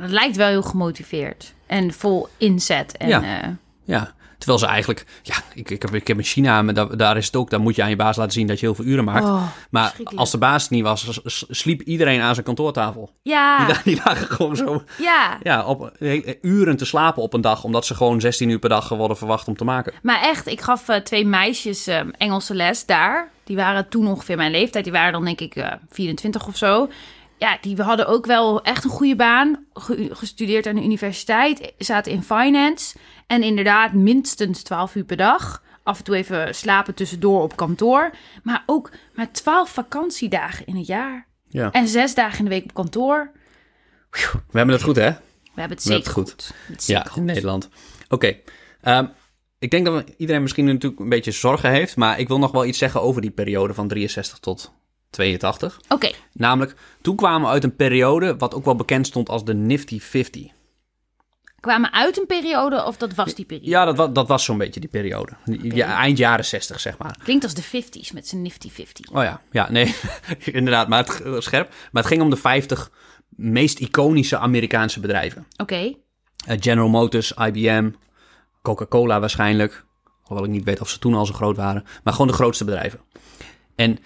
[0.00, 1.54] Dat lijkt wel heel gemotiveerd.
[1.66, 2.96] En vol inzet.
[2.96, 3.42] En, Ja.
[3.42, 3.48] eh,
[3.84, 4.14] Ja,
[4.46, 5.06] terwijl ze eigenlijk...
[5.22, 7.50] Ja, ik, ik, heb, ik heb in China, maar daar, daar is het ook...
[7.50, 9.24] Dan moet je aan je baas laten zien dat je heel veel uren maakt.
[9.24, 13.10] oh, maar als de baas niet was, sliep iedereen aan zijn kantoortafel.
[13.22, 15.38] Ja, Die, die lagen gewoon zo ja.
[15.42, 17.64] ja, op, eh, uren te slapen op een dag...
[17.64, 19.92] omdat ze gewoon 16 uur per dag worden verwacht om te maken.
[20.02, 23.30] Maar echt, ik gaf eh, twee meisjes eh, Engelse les daar.
[23.44, 24.84] Die waren toen ongeveer mijn leeftijd.
[24.84, 26.88] Die waren dan denk ik eh 24 of zo.
[27.38, 29.64] Ja, die hadden ook wel echt een goede baan.
[29.72, 31.72] Ge- gestudeerd aan de universiteit.
[31.78, 32.96] Zaten in finance.
[33.26, 35.62] En inderdaad minstens 12 uur per dag.
[35.82, 38.10] Af en toe even slapen tussendoor op kantoor.
[38.42, 41.26] Maar ook maar 12 vakantiedagen in het jaar.
[41.48, 41.70] Ja.
[41.70, 43.30] En zes dagen in de week op kantoor.
[44.10, 45.10] We hebben het goed, hè?
[45.10, 46.30] We hebben het hebben zeker het goed.
[46.30, 46.54] goed.
[46.66, 47.22] Het Ja, zeker in goed.
[47.24, 47.68] Nederland.
[48.08, 48.36] Oké.
[48.80, 49.06] Ehm,
[49.58, 51.96] ik denk dat iedereen misschien natuurlijk een beetje zorgen heeft.
[51.96, 54.72] Maar ik wil nog wel iets zeggen over die periode van 63 tot
[55.16, 55.80] 82.
[55.88, 59.54] Oké, Namelijk, toen kwamen we uit een periode wat ook wel bekend stond als de
[59.54, 60.46] Nifty 50.
[61.60, 63.70] kwamen uit een periode of dat was die periode?
[63.70, 65.32] Ja, dat, wa- dat was zo'n beetje die periode.
[65.62, 67.18] Ja, eind jaren 60, zeg maar.
[67.24, 69.10] Klinkt als de 50s met zijn nifty 50.
[69.10, 69.94] Oh ja, ja, nee,
[70.44, 71.68] inderdaad, maar het scherp.
[71.92, 72.90] Maar het ging om de 50
[73.28, 75.46] meest iconische Amerikaanse bedrijven.
[75.56, 75.94] Oké.
[76.46, 77.90] Eh, General Motors, IBM,
[78.62, 79.84] Coca-Cola waarschijnlijk.
[80.22, 81.84] Hoewel ik niet weet of ze toen al zo groot waren.
[82.04, 83.00] Maar gewoon de grootste bedrijven.
[83.76, 83.98] En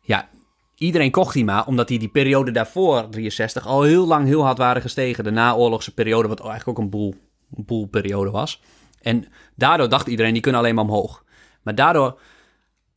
[0.00, 0.28] ja,
[0.76, 4.58] iedereen kocht die maar omdat die die periode daarvoor, 63, al heel lang heel hard
[4.58, 5.24] waren gestegen.
[5.24, 7.14] De naoorlogse periode, wat eigenlijk ook een boel,
[7.54, 8.60] een boelperiode was.
[9.00, 11.24] En daardoor dacht iedereen, die kunnen alleen maar omhoog.
[11.62, 12.18] Maar daardoor,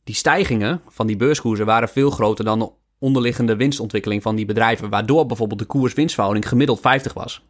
[0.04, 4.90] die stijgingen van die beurskoersen waren veel groter dan de onderliggende winstontwikkeling van die bedrijven.
[4.90, 7.42] Waardoor bijvoorbeeld de koers-winstverhouding gemiddeld 50 was.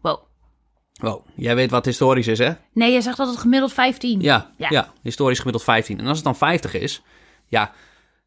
[0.00, 0.18] Wow.
[1.00, 2.52] Wow, jij weet wat historisch is, hè?
[2.72, 4.20] Nee, je zegt dat het gemiddeld 15.
[4.20, 4.66] Ja, Ja.
[4.70, 4.92] ja.
[5.02, 5.98] historisch gemiddeld 15.
[5.98, 7.02] En als het dan 50 is,
[7.46, 7.72] ja,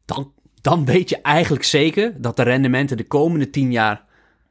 [0.04, 4.04] dan, dan weet je eigenlijk zeker dat de rendementen de komende 10 jaar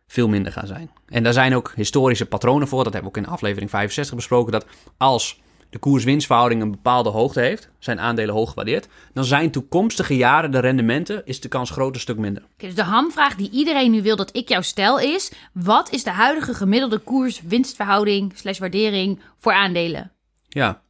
[0.08, 0.92] veel minder gaan zijn.
[1.08, 2.84] En daar zijn ook historische patronen voor.
[2.84, 4.52] Dat hebben we ook in aflevering 65 besproken.
[4.52, 4.66] Dat
[4.98, 10.52] als de koers-winstverhouding een bepaalde hoogte heeft, zijn aandelen hoog gewaardeerd, dan zijn toekomstige jaren
[10.52, 12.44] de rendementen, is de kans groot een stuk minder.
[12.58, 15.32] Dus de hamvraag die iedereen nu wil dat ik jou stel is...
[15.54, 20.12] wat is de huidige gemiddelde koers-winstverhouding slash waardering voor aandelen?
[20.48, 20.82] Ja,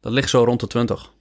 [0.00, 1.14] dat ligt zo rond de 20.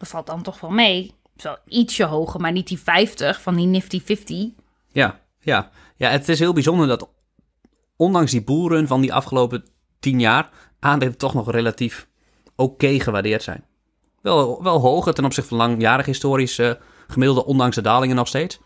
[0.00, 1.14] Dat valt dan toch wel mee.
[1.40, 4.48] Zo ietsje hoger, maar niet die 50 van die Nifty 50.
[4.92, 5.70] Ja, ja.
[5.96, 7.08] ja, het is heel bijzonder dat
[7.96, 9.64] ondanks die boelrun van die afgelopen
[10.00, 10.50] tien jaar
[10.80, 12.08] aandelen toch nog relatief
[12.56, 13.64] oké gewaardeerd zijn.
[14.22, 16.72] Wel, wel hoger ten opzichte van langjarig historisch eh,
[17.08, 18.60] gemiddelde, ondanks de dalingen nog steeds.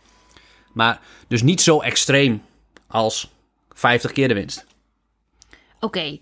[0.72, 2.42] Maar dus niet zo extreem
[2.86, 3.30] als
[3.68, 4.66] 50 keer de winst.
[5.80, 6.18] Oké,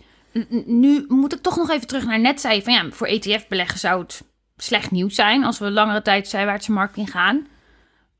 [0.66, 4.02] nu moet ik toch nog even terug naar net zei van ja, voor ETF-beleggen zou
[4.02, 4.22] het
[4.62, 7.46] slecht nieuws zijn als we langere tijd zijwaartse markt ingaan.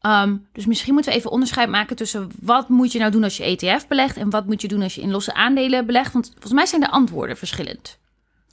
[0.01, 3.37] Ehm, dus misschien moeten we even onderscheid maken tussen wat moet je nou doen als
[3.37, 6.13] je ETF belegt en wat moet je doen als je in losse aandelen belegt.
[6.13, 7.99] Want volgens mij zijn de antwoorden verschillend.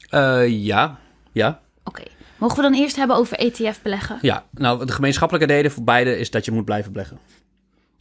[0.09, 0.97] Eh, ja,
[1.31, 2.03] ja, Oké,
[2.37, 4.17] mogen we dan eerst hebben over ETF beleggen?
[4.21, 4.45] ja.
[4.51, 7.19] Nou, de gemeenschappelijke reden voor beide is dat je moet blijven beleggen.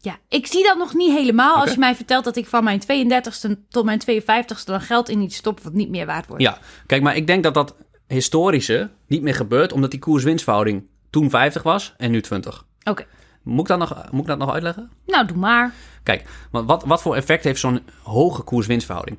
[0.00, 2.80] Ja, ik zie dat nog niet helemaal als je mij vertelt dat ik van mijn
[2.82, 6.42] 32ste tot mijn 52ste dan geld in iets stop wat niet meer waard wordt.
[6.42, 7.74] Ja, kijk, maar ik denk dat dat
[8.08, 12.64] historische niet meer gebeurt, omdat die koers-winstverhouding toen 50 was en nu 20.
[12.84, 13.06] Oké,
[13.42, 14.90] Moet ik dat nog, moet ik dat nog uitleggen?
[15.06, 15.72] Nou, doe maar.
[16.02, 19.18] Kijk, wat, wat voor effect heeft zo'n hoge koers-winstverhouding?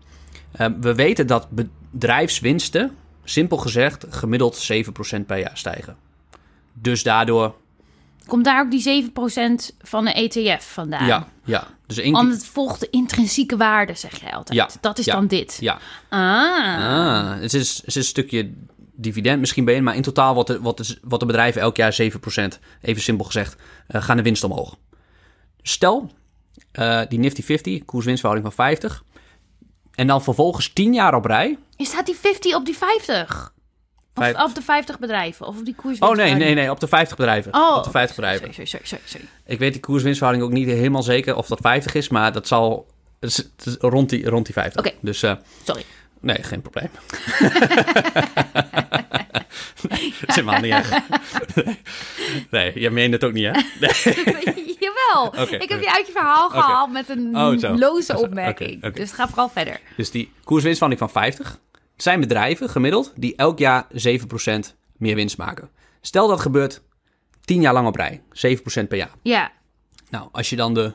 [0.52, 4.72] Eh, we weten dat bedrijfswinsten, simpel gezegd, gemiddeld
[5.18, 5.96] 7% per jaar stijgen.
[6.74, 7.56] Dus daardoor,
[8.28, 11.06] Komt daar ook die 7% van de ETF vandaan?
[11.06, 11.68] ja, ja.
[11.88, 14.58] Dus Want het volgt de intrinsieke waarde, zeg jij altijd.
[14.58, 15.14] Ja, Dat is ja.
[15.16, 15.58] dan dit.
[15.60, 15.78] ja.
[16.10, 17.30] Ah.
[17.32, 18.52] Ah, het is, het is een stukje
[19.02, 21.98] dividend misschien bij, maar in totaal wordt de, wordt de, wordt de bedrijven elk jaar
[22.02, 22.06] 7%,
[22.82, 23.56] even simpel gezegd,
[23.88, 24.78] eh, gaan de winst omhoog.
[25.62, 26.12] Stel,
[26.72, 29.04] eh, die Nifty 50, koers-winstverhouding van 50,
[29.94, 31.58] en dan vervolgens 10 jaar op rij.
[31.76, 33.54] Is staat die 50 op die 50?
[34.14, 35.48] Of op de 50 bedrijven?
[35.48, 36.00] Of op die koers?
[36.00, 37.54] Oh nee, nee, nee, op de 50 bedrijven.
[37.54, 38.54] Oh, op de 50 bedrijven.
[38.54, 39.26] Sorry, sorry, sorry, sorry.
[39.46, 42.88] Ik weet die koers-winstverhouding ook niet helemaal zeker of dat 50 is, maar dat zal
[43.80, 44.86] rond, die, rond die 50.
[44.86, 44.96] Oké.
[45.02, 45.84] Dus eh, sorry.
[46.22, 46.90] Nee, geen probleem.
[49.90, 50.90] nee, dat is helemaal niet erg.
[51.56, 51.78] nee.
[52.52, 53.52] nee, je meent het ook niet, hè?
[53.80, 54.26] Nee.
[54.80, 55.48] Jawel.
[55.62, 58.84] Ik heb je uit je verhaal gehaald met een Oh, loze opmerking.
[58.84, 58.92] oké.
[59.00, 59.80] Dus ga vooral verder.
[59.98, 61.60] Dus die koers-winstverhouding van 50
[61.94, 65.70] het zijn bedrijven gemiddeld die elk jaar 7% meer winst maken.
[66.02, 66.82] Stel dat gebeurt
[67.46, 69.12] 10 jaar lang op rij, 7% per jaar.
[69.22, 69.52] Ja,
[70.10, 70.94] Nou, als je dan de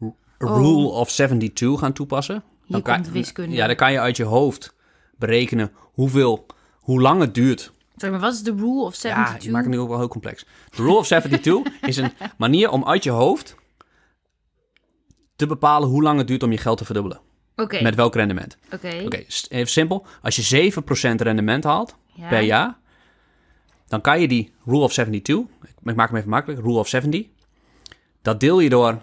[0.00, 0.06] r-
[0.38, 2.42] Rule of 72 gaat toepassen, Oh.
[2.66, 3.56] Hier kan, komt wiskunde.
[3.56, 4.74] Ja, dan kan je uit je hoofd
[5.18, 7.72] berekenen hoeveel, hoe lang het duurt.
[7.96, 9.44] sorry, maar wat is de rule of Ja, 72?
[9.46, 10.44] ik maak het nu ook wel heel complex.
[10.70, 13.54] De Rule of 72 is een manier om uit je hoofd
[15.36, 17.20] te bepalen hoe lang het duurt om je geld te verdubbelen.
[17.56, 18.56] Oké, Met welk rendement.
[18.72, 19.02] oké.
[19.04, 20.06] Oké, even simpel.
[20.22, 22.28] Als je 7% rendement haalt Ja.
[22.28, 22.78] per jaar,
[23.88, 25.44] dan kan je die Rule of 72,
[25.84, 27.26] ik maak hem even makkelijk, Rule of 70,
[28.22, 29.02] dat deel je door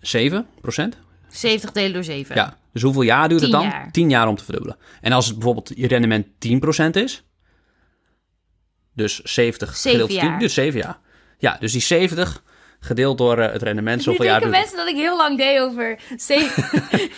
[0.00, 0.96] 7%.
[1.38, 2.34] 70 delen door 7.
[2.34, 3.68] Ja, dus hoeveel jaar duurt het 10 dan?
[3.68, 3.90] jaar.
[3.92, 4.76] 10 jaar om te verdubbelen.
[5.00, 7.24] En als het bijvoorbeeld je rendement 10% is,
[8.94, 10.38] dus 70 Zeven gedeeld door 10, jaar.
[10.38, 10.98] dus 7 jaar.
[11.38, 12.42] Ja, dus die 70
[12.80, 14.50] gedeeld door eh, het rendement, zoveel jaar het.
[14.50, 16.64] mensen dat ik heel lang deed over zeven-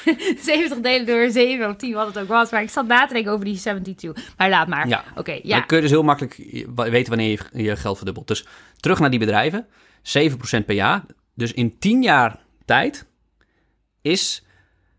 [0.43, 2.51] 70 delen door 7 of 10, wat het ook was.
[2.51, 4.35] Maar ik zat na te denken over die 72.
[4.37, 4.89] Maar laat maar.
[4.89, 5.05] Ja.
[5.17, 5.61] Oké, Dan ja.
[5.61, 6.37] kun je dus heel makkelijk
[6.75, 8.29] weten wanneer je je geld verdubbelt.
[8.29, 9.67] Dus terug naar die bedrijven,
[10.03, 11.05] 7% per jaar.
[11.35, 13.07] Dus in 10 jaar tijd
[14.03, 14.43] is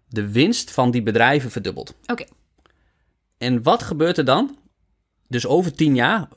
[0.08, 1.94] de winst van die bedrijven verdubbeld.
[2.06, 2.26] Oké.
[3.38, 4.58] En wat gebeurt er dan?
[5.28, 6.28] Dus over 10 jaar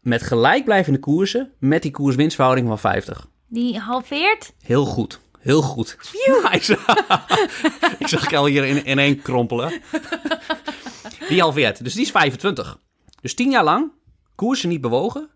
[0.00, 3.28] met gelijkblijvende koersen met die koers-winstverhouding van 50.
[3.46, 4.52] Die halveert?
[4.60, 5.20] Heel goed.
[5.40, 5.96] Heel goed.
[6.52, 6.86] Ik, zag,
[7.98, 9.80] ik zag Kel hier in, in één krompelen.
[11.28, 11.84] Die halveert.
[11.84, 12.78] Dus die is 25.
[13.20, 13.92] Dus 10 jaar lang
[14.34, 15.28] koersen niet bewogen.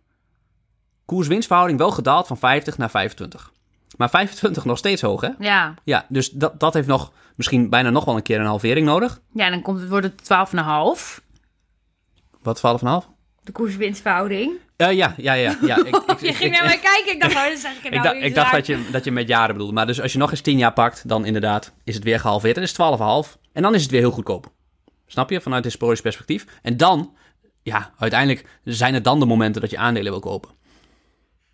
[1.05, 3.53] Koers-winstverhouding wel gedaald van 50 naar 25.
[3.97, 5.29] Maar 25 nog steeds hoog, hè?
[5.39, 5.75] Ja.
[5.85, 9.21] Ja, dus dat, dat heeft nog misschien bijna nog wel een keer een halvering nodig.
[9.33, 10.49] Ja, dan komt het, wordt het
[11.19, 11.25] 12,5.
[12.43, 13.17] Wat, 12,5?
[13.43, 14.53] De koers-winstverhouding.
[14.77, 15.59] Eh ja, ja, ja.
[15.63, 15.77] ja.
[15.85, 17.13] Ik, ik, Je ging naar mij kijken.
[17.13, 19.05] Ik dacht, oh, dan zeg ik er Ik, nou dacht, ik dacht dat je, dat
[19.05, 19.75] je met jaren bedoelde.
[19.75, 22.55] Maar dus als je nog eens 10 jaar pakt, dan inderdaad is het weer gehalveerd.
[22.55, 23.41] Dan is het 12,5.
[23.53, 24.53] En dan is het weer heel goedkoop.
[25.07, 25.41] Snap je?
[25.41, 26.47] Vanuit historisch perspectief.
[26.63, 27.17] En dan,
[27.63, 30.51] ja, uiteindelijk zijn het dan de momenten dat je aandelen wil kopen.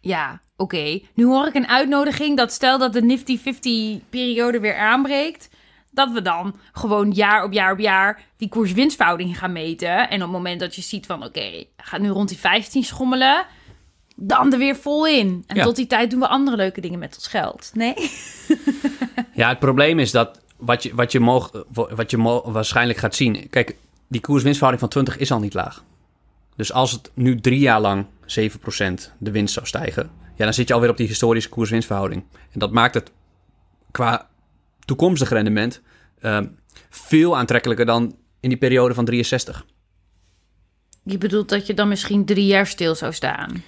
[0.04, 1.00] Ja, oké.
[1.14, 5.48] Nu hoor ik een uitnodiging dat stel dat de Nifty 50-periode weer aanbreekt...
[5.90, 10.08] dat we dan gewoon jaar op jaar op jaar die koers-winstverhouding gaan meten.
[10.08, 13.46] En op het moment dat je ziet van, oké, gaat nu rond die 15 schommelen...
[14.16, 15.44] dan er weer vol in.
[15.46, 15.62] En Ja.
[15.62, 17.70] tot die tijd doen we andere leuke dingen met ons geld.
[17.74, 17.94] Nee?
[19.34, 23.48] Ja, het probleem is dat wat je, wat je, moog, wat je waarschijnlijk gaat zien...
[23.50, 23.76] Kijk,
[24.08, 25.82] die koers-winstverhouding van 20 is al niet laag.
[26.56, 28.06] Dus als het nu drie jaar lang 7%
[29.18, 30.10] de winst zou stijgen...
[30.36, 32.24] Ja, dan zit je alweer op die historische koers-winstverhouding.
[32.52, 33.10] En dat maakt het
[33.90, 34.28] qua
[34.84, 35.80] toekomstig rendement...
[36.20, 36.46] ehm,
[36.90, 39.64] veel aantrekkelijker dan in die periode van 63.
[41.02, 43.62] Je bedoelt dat je dan misschien drie jaar stil zou staan.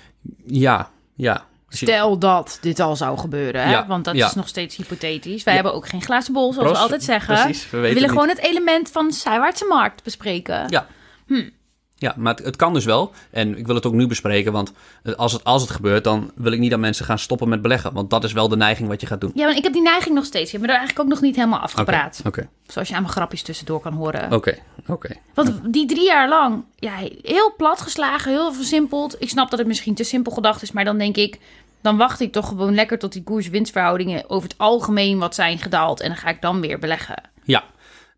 [0.46, 1.44] Ja, ja.
[1.68, 3.70] Stel dat dit al zou gebeuren, hè?
[3.70, 4.26] Ja, want dat ja.
[4.26, 5.44] is nog steeds hypothetisch.
[5.44, 5.60] Wij Ja.
[5.60, 7.34] hebben ook geen glazen bol, zoals we altijd zeggen.
[7.34, 10.68] precies, we willen het gewoon het element van zijwaartse markt bespreken.
[10.68, 10.86] Ja.
[11.26, 11.48] Hm.
[11.98, 13.12] Ja, maar het, het kan dus wel.
[13.30, 14.72] En ik wil het ook nu bespreken, want
[15.16, 17.92] als het, als het gebeurt, dan wil ik niet dat mensen gaan stoppen met beleggen.
[17.92, 19.30] Want dat is wel de neiging wat je gaat doen.
[19.34, 20.46] Ja, maar ik heb die neiging nog steeds.
[20.46, 22.22] Ik heb me er eigenlijk ook nog niet helemaal Oké, afgepraat.
[22.26, 24.32] Oké, Zoals je aan mijn grapjes tussendoor kan horen.
[24.32, 25.14] oké, oké.
[25.34, 29.16] Want die drie jaar lang, ja, heel plat geslagen, heel versimpeld.
[29.22, 31.38] Ik snap dat het misschien te simpel gedacht is, maar dan denk ik...
[31.80, 34.30] dan wacht ik toch gewoon lekker tot die koers-winstverhoudingen...
[34.30, 36.00] over het algemeen wat zijn gedaald.
[36.00, 37.22] En dan ga ik dan weer beleggen.
[37.44, 37.64] Ja,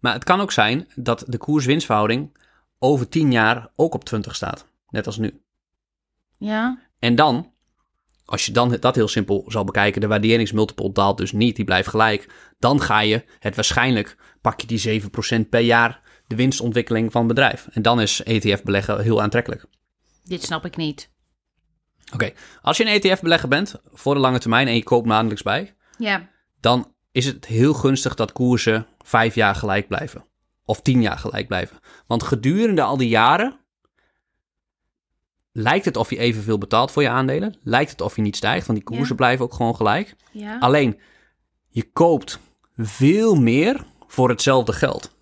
[0.01, 2.37] maar het kan ook zijn dat de koers-winstverhouding
[2.79, 4.67] over 10 jaar ook op 20 staat.
[4.89, 5.43] Net als nu.
[6.39, 6.79] Ja?
[6.99, 7.53] En dan,
[8.25, 11.89] als je dan dat heel simpel zal bekijken, de waarderingsmultiple daalt dus niet, die blijft
[11.89, 12.53] gelijk.
[12.59, 15.03] Dan ga je het waarschijnlijk, pak je die
[15.45, 17.69] 7% per jaar de winstontwikkeling van het bedrijf.
[17.73, 19.65] En dan is ETF beleggen heel aantrekkelijk.
[20.25, 21.11] Dit snap ik niet.
[22.15, 25.77] Oké, als je een ETF-belegger bent voor de lange termijn en je koopt maandelijks bij,
[25.99, 26.29] Ja.
[26.61, 30.25] dan is het heel gunstig dat koersen vijf jaar gelijk blijven.
[30.69, 31.77] Of tien jaar gelijk blijven.
[32.07, 33.59] Want gedurende al die jaren
[35.53, 37.57] lijkt het of je evenveel betaalt voor je aandelen.
[37.63, 39.15] Lijkt het of je niet stijgt, want die koersen Ja.
[39.15, 40.17] blijven ook gewoon gelijk.
[40.31, 40.59] Ja.
[40.59, 41.01] Alleen,
[41.69, 42.39] je koopt
[42.77, 45.17] veel meer voor hetzelfde geld.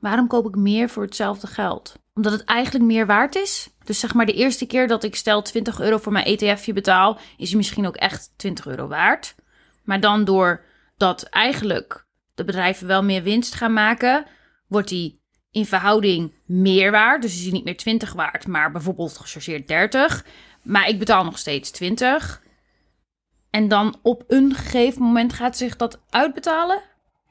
[0.00, 1.96] Waarom koop ik meer voor hetzelfde geld?
[2.14, 3.68] Omdat het eigenlijk meer waard is?
[3.84, 7.18] Dus zeg maar de eerste keer dat ik stel 20 euro voor mijn ETFje betaal,
[7.36, 9.34] is hij misschien ook echt 20 euro waard.
[9.84, 12.06] Maar dan doordat eigenlijk
[12.38, 14.24] de bedrijven wel meer winst gaan maken,
[14.68, 15.20] wordt die
[15.50, 17.22] in verhouding meer waard.
[17.22, 20.24] Dus is hij niet meer 20 waard, maar bijvoorbeeld gechargeerd 30.
[20.62, 22.42] Maar ik betaal nog steeds 20.
[23.50, 26.82] En dan op een gegeven moment gaat zich dat uitbetalen?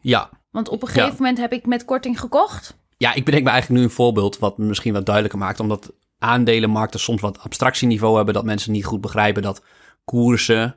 [0.02, 1.16] Ja, Want op een gegeven Ja.
[1.20, 2.78] moment heb ik met korting gekocht.
[2.98, 5.60] Ja, ik bedenk me eigenlijk nu een voorbeeld wat misschien wat duidelijker maakt.
[5.60, 8.34] Omdat aandelenmarkten soms wat abstractieniveau hebben.
[8.34, 9.64] Dat mensen niet goed begrijpen dat
[10.06, 10.76] koersen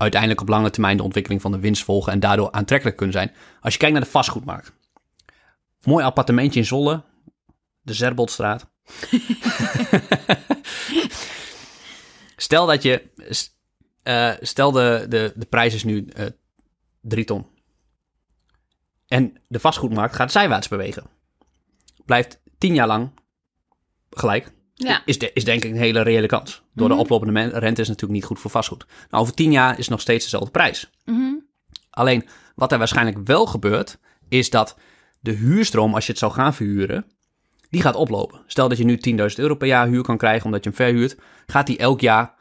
[0.00, 2.12] uiteindelijk op lange termijn de ontwikkeling van de winst volgen.
[2.12, 3.32] En daardoor aantrekkelijk kunnen zijn.
[3.60, 4.72] Als je kijkt naar de vastgoedmarkt.
[5.82, 7.02] Mooi appartementje in Zolle.
[7.82, 8.70] De Zerbotstraat.
[12.36, 13.10] stel dat je...
[14.02, 16.26] eh, stel de, de, de prijs is nu eh
[17.00, 17.46] 3 ton.
[19.06, 21.18] En de vastgoedmarkt gaat zijwaarts bewegen
[22.10, 23.10] blijft tien jaar lang
[24.10, 24.52] gelijk.
[24.88, 25.02] Ja.
[25.04, 26.62] Is, de, is denk ik een hele reële kans.
[26.74, 26.96] Door Mhm.
[26.96, 28.86] de oplopende men- rente is natuurlijk niet goed voor vastgoed.
[29.10, 30.90] Nou, over tien jaar is het nog steeds dezelfde prijs.
[31.04, 31.34] Mhm.
[31.90, 34.76] Alleen, wat er waarschijnlijk wel gebeurt, is dat
[35.20, 37.04] de huurstroom, als je het zou gaan verhuren,
[37.70, 38.40] die gaat oplopen.
[38.46, 41.16] Stel dat je nu 10.000 euro per jaar huur kan krijgen omdat je hem verhuurt,
[41.46, 42.34] gaat die elk jaar,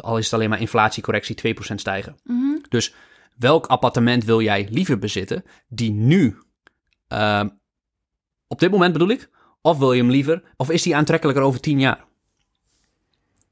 [0.00, 2.16] al is het alleen maar inflatiecorrectie, 2% stijgen.
[2.24, 2.56] Mhm.
[2.68, 2.94] Dus
[3.36, 6.38] welk appartement wil jij liever bezitten die nu,
[7.08, 7.48] ehm,
[8.46, 9.28] op dit moment bedoel ik,
[9.64, 12.04] of wil je hem liever, of is die aantrekkelijker over 10 jaar?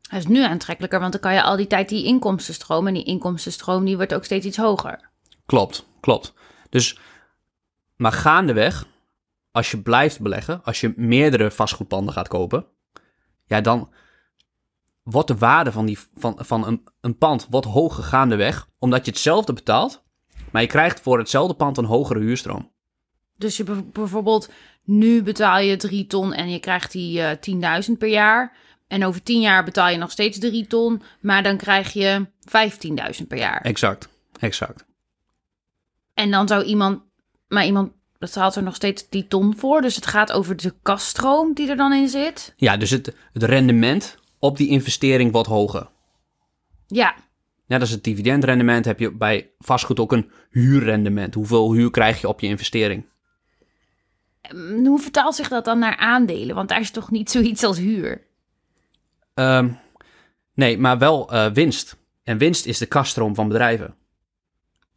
[0.09, 2.87] Hij is nu aantrekkelijker, want dan kan je al die tijd die inkomstenstroom...
[2.87, 5.11] en die inkomstenstroom die wordt ook steeds iets hoger.
[5.47, 6.35] Klopt, klopt.
[6.69, 6.99] Dus,
[7.97, 8.87] maar gaandeweg,
[9.51, 12.67] als je blijft beleggen, als je meerdere vastgoedpanden gaat kopen,
[13.45, 13.91] ja, dan
[15.03, 19.11] wordt de waarde van, die, van, van een, een pand wat hoger gaandeweg, omdat je
[19.11, 20.03] hetzelfde betaalt,
[20.51, 22.71] maar je krijgt voor hetzelfde pand een hogere huurstroom.
[23.37, 24.51] Dus je bijv- bijvoorbeeld,
[24.85, 28.57] nu betaal je 3 ton en je krijgt die eh 10.000 per jaar.
[28.89, 32.27] En over 10 jaar betaal je nog steeds 3 ton, maar dan krijg je
[33.21, 33.61] 15.000 per jaar.
[33.61, 34.85] Exact, exact.
[36.15, 37.03] En dan zou iemand,
[37.49, 39.81] maar iemand betaalt er nog steeds die ton voor.
[39.81, 42.55] Dus het gaat over de kaststroom die er dan in zit.
[42.57, 45.91] Ja, dus het, het rendement op die investering wordt hoger.
[46.87, 47.15] Ja,
[47.73, 51.35] Net als het dividendrendement heb je bij vastgoed ook een huurrendement.
[51.35, 53.05] Hoeveel huur krijg je op je investering?
[54.53, 56.55] Ehm, hoe vertaalt zich dat dan naar aandelen?
[56.55, 58.27] Want daar is toch niet zoiets als huur?
[59.35, 59.73] Ehm,
[60.55, 61.97] nee, maar wel eh, winst.
[62.23, 63.95] En winst is de kaststroom van bedrijven.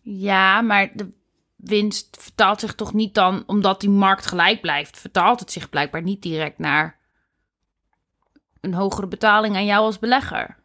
[0.01, 1.09] Ja, maar de
[1.55, 6.01] winst vertaalt zich toch niet dan, omdat die markt gelijk blijft, vertaalt het zich blijkbaar
[6.01, 6.97] niet direct naar
[8.61, 10.57] een hogere betaling aan jou als belegger.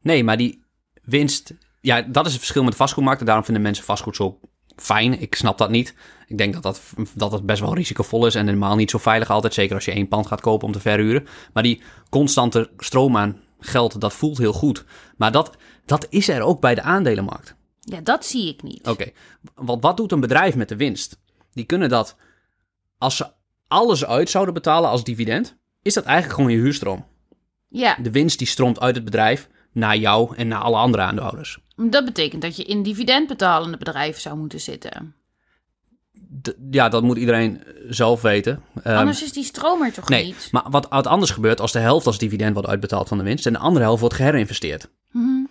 [0.00, 0.64] Nee, maar die
[1.02, 1.54] winst...
[1.80, 3.20] Ja, dat is het verschil met de vastgoedmarkt.
[3.20, 4.40] En daarom vinden mensen vastgoed zo
[4.76, 5.20] fijn.
[5.20, 5.94] Ik snap dat niet.
[6.26, 6.80] Ik denk dat dat,
[7.14, 9.54] dat dat best wel risicovol is en helemaal niet zo veilig altijd.
[9.54, 11.26] Zeker als je één pand gaat kopen om te verhuren.
[11.52, 14.84] Maar die constante stroom aan geld, dat voelt heel goed.
[15.16, 17.54] Maar dat, dat is er ook bij de aandelenmarkt.
[17.80, 18.88] Ja, dat zie ik niet.
[18.88, 19.10] Oké,
[19.54, 21.18] want wat doet een bedrijf met de winst?
[21.52, 22.16] Die kunnen dat,
[22.98, 23.26] als ze
[23.68, 27.06] alles uit zouden betalen als dividend, is dat eigenlijk gewoon je huurstroom.
[27.68, 31.58] Ja, De winst die stroomt uit het bedrijf naar jou en naar alle andere aandeelhouders.
[31.76, 35.14] Dat betekent dat je in dividendbetalende bedrijven zou moeten zitten.
[36.42, 38.62] D- ja, dat moet iedereen zelf weten.
[38.82, 40.48] Ehm, Anders is die stroom er toch nee, niet?
[40.50, 43.46] maar wat, wat anders gebeurt als de helft als dividend wordt uitbetaald van de winst
[43.46, 44.88] en de andere helft wordt geherinvesteerd.
[45.10, 45.44] Mhm.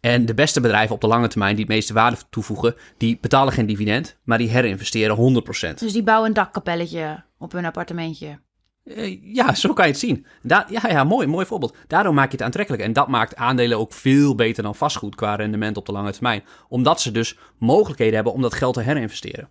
[0.00, 3.52] En de beste bedrijven op de lange termijn die het meeste waarde toevoegen, die betalen
[3.52, 5.78] geen dividend, maar die herinvesteren 100%.
[5.78, 8.38] Dus die bouwen een dakkapelletje op hun appartementje.
[8.84, 10.26] Eh, Ja, zo kan je het zien.
[10.42, 11.76] Da ja, ja, mooi, mooi voorbeeld.
[11.86, 12.82] Daardoor maak je het aantrekkelijk.
[12.82, 16.44] En dat maakt aandelen ook veel beter dan vastgoed qua rendement op de lange termijn.
[16.68, 19.48] Omdat ze dus mogelijkheden hebben om dat geld te herinvesteren.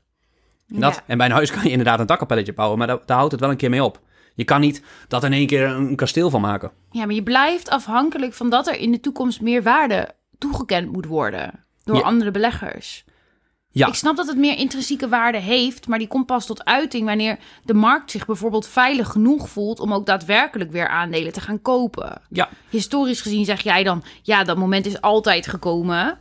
[0.67, 1.03] En, dat, Ja.
[1.07, 3.41] en bij een huis kan je inderdaad een dakkapelletje bouwen, maar daar, daar houdt het
[3.41, 3.99] wel een keer mee op.
[4.35, 6.71] Je kan niet dat in één keer een, een kasteel van maken.
[6.91, 11.05] Ja, maar je blijft afhankelijk van dat er in de toekomst meer waarde toegekend moet
[11.05, 12.01] worden door Ja.
[12.01, 13.05] andere beleggers.
[13.75, 17.05] Ja, Ik snap dat het meer intrinsieke waarde heeft, maar die komt pas tot uiting
[17.05, 21.61] wanneer de markt zich bijvoorbeeld veilig genoeg voelt om ook daadwerkelijk weer aandelen te gaan
[21.61, 22.21] kopen.
[22.29, 26.05] ja, Historisch gezien zeg jij dan, ja, dat moment is altijd gekomen.
[26.05, 26.17] Er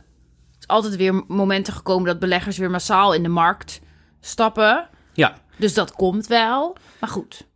[0.59, 3.81] is altijd weer momenten gekomen dat beleggers weer massaal in de markt
[4.19, 4.89] stappen.
[5.13, 5.33] ja.
[5.57, 6.77] Dus dat komt wel.
[6.99, 7.47] Maar goed.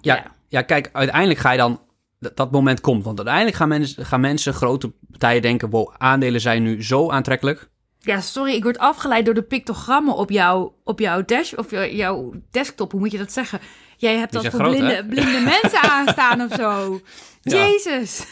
[0.00, 0.32] Ja, Ja.
[0.48, 0.62] ja.
[0.62, 1.80] kijk, uiteindelijk ga je dan
[2.18, 3.04] dat, dat moment komt.
[3.04, 5.70] Want uiteindelijk gaan mensen, gaan mensen, grote partijen denken...
[5.70, 7.70] wow, aandelen zijn nu zo aantrekkelijk.
[8.06, 11.94] Ja, sorry, ik word afgeleid door de pictogrammen op, jou, op jouw dash of jou-
[11.94, 12.90] jouw desktop.
[12.92, 13.60] Hoe moet je dat zeggen?
[13.96, 17.00] Jij hebt dat voor groot, blinde, blinde mensen aanstaan of zo.
[17.42, 17.56] Ja.
[17.66, 18.24] Jezus,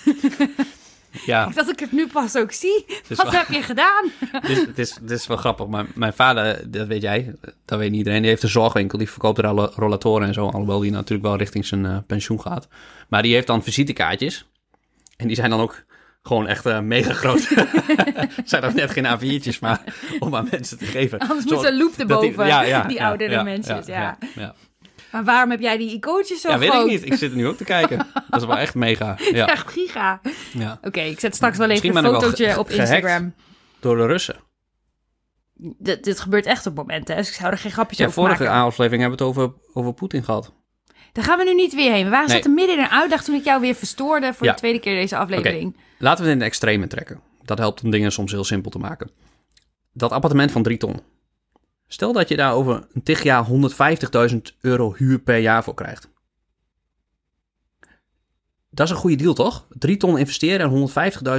[1.26, 2.84] Ja, dat ik het nu pas ook zie.
[3.08, 4.04] Wat wel- heb je gedaan?
[4.32, 5.66] het is, het, is, het is wel grappig.
[5.66, 7.34] Maar mijn vader, dat weet jij,
[7.64, 8.20] dat weet niet iedereen...
[8.20, 10.46] die heeft een zorgwinkel, die verkoopt rolla- rollatoren en zo.
[10.46, 12.68] Alhoewel die natuurlijk wel richting zijn eh, pensioen gaat.
[13.08, 14.46] Maar die heeft dan visitekaartjes.
[15.16, 15.82] En die zijn dan ook
[16.26, 17.40] gewoon echt eh, mega groot.
[18.44, 19.80] Zijn nog net geen A4'tjes, maar
[20.18, 21.18] om aan mensen te geven.
[21.18, 23.82] Anders moet een loop dat die- erboven, ja, ja, die ja, oudere mensen.
[23.86, 24.18] Ja.
[25.12, 26.84] Maar waarom heb jij die icoontjes zo Ja, weet groot?
[26.84, 27.04] ik niet.
[27.06, 27.96] Ik zit er nu ook te kijken.
[28.30, 29.16] Dat is wel echt mega.
[29.32, 30.20] Ja, Echt giga.
[30.52, 30.78] ja.
[30.82, 32.70] Oké, ik zet straks wel even Misschien een fotootje op.
[32.70, 33.34] Instagram.
[33.80, 34.36] Door de Russen.
[35.78, 38.42] Dit, dit gebeurt echt op momenten, dus ik zou er geen grapjes Ja, over vorige
[38.42, 38.58] maken.
[38.62, 40.52] aflevering hebben we het over, over Poetin gehad.
[41.14, 42.04] Daar gaan we nu niet weer heen.
[42.04, 42.36] We waren Nee.
[42.36, 44.52] zaten midden in een uitdag toen ik jou weer verstoorde voor Ja.
[44.52, 45.76] de tweede keer deze aflevering.
[45.98, 47.20] Laten we het in de extreme trekken.
[47.42, 49.10] Dat helpt om dingen soms heel simpel te maken.
[49.92, 51.00] Dat appartement van 3 ton.
[51.86, 56.08] Stel dat je daar over een tig jaar 150.000 euro huur per jaar voor krijgt.
[58.70, 59.66] Dat is een goede deal, toch?
[59.70, 60.70] 3 ton investeren en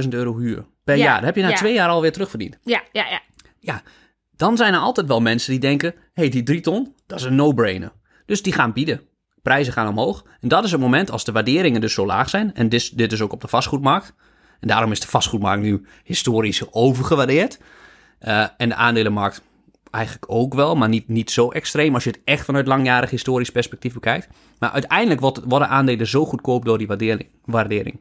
[0.02, 1.14] 150.000 euro huur per Ja, jaar.
[1.16, 1.54] Dat heb je na ja.
[1.56, 2.58] twee jaar alweer terugverdiend.
[2.62, 3.20] Ja, ja,
[3.60, 3.82] ja.
[4.36, 7.24] Dan zijn er altijd wel mensen die denken: hé, hey, die 3 ton, dat is
[7.24, 7.92] een no-brainer.
[8.26, 9.00] Dus die gaan bieden.
[9.46, 10.24] Prijzen gaan omhoog.
[10.40, 12.54] En dat is het moment als de waarderingen dus zo laag zijn.
[12.54, 14.14] En dit, dit is ook op de vastgoedmarkt.
[14.60, 17.58] En daarom is de vastgoedmarkt nu historisch overgewaardeerd.
[18.18, 19.42] Eh, en de aandelenmarkt
[19.90, 23.50] eigenlijk ook wel, maar niet, niet zo extreem als je het echt vanuit langjarig historisch
[23.50, 24.28] perspectief bekijkt.
[24.58, 27.28] Maar uiteindelijk worden aandelen zo goedkoop door die waardering.
[27.44, 28.00] waardering.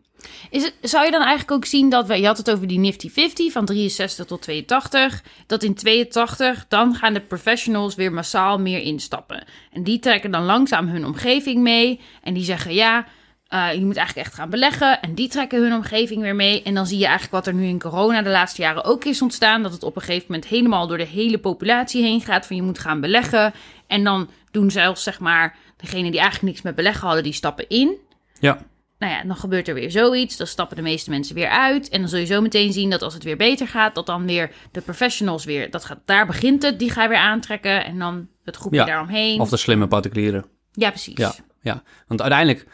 [0.50, 2.80] Is het, zou je dan eigenlijk ook zien dat we, je had het over die
[2.80, 8.60] Nifty 50 van 63 tot 82, dat in 82 dan gaan de professionals weer massaal
[8.60, 9.43] meer instappen.
[9.71, 13.06] En die trekken dan langzaam hun omgeving mee en die zeggen ja,
[13.47, 15.01] eh, je moet eigenlijk echt gaan beleggen.
[15.01, 16.63] En die trekken hun omgeving weer mee.
[16.63, 19.21] En dan zie je eigenlijk wat er nu in corona de laatste jaren ook is
[19.21, 22.55] ontstaan, dat het op een gegeven moment helemaal door de hele populatie heen gaat van
[22.55, 23.53] je moet gaan beleggen.
[23.88, 27.69] En dan doen zelfs zeg maar degenen die eigenlijk niks met beleggen hadden, die stappen
[27.69, 27.97] in.
[28.39, 28.58] Ja,
[28.99, 30.38] Nou ja, dan gebeurt er weer zoiets.
[30.38, 31.89] Dan stappen de meeste mensen weer uit.
[31.89, 34.25] En dan zul je zo meteen zien dat als het weer beter gaat, dat dan
[34.25, 37.86] weer de professionals weer, dat gaat, daar begint het, die ga je weer aantrekken.
[37.86, 39.39] En dan het groepje Ja, daaromheen.
[39.39, 40.45] of de slimme particulieren.
[40.71, 41.17] Ja, precies.
[41.17, 42.65] Ja, ja, want uiteindelijk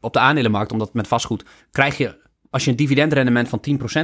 [0.00, 2.18] op de aandelenmarkt, omdat met vastgoed, krijg je,
[2.50, 3.60] als je een dividendrendement van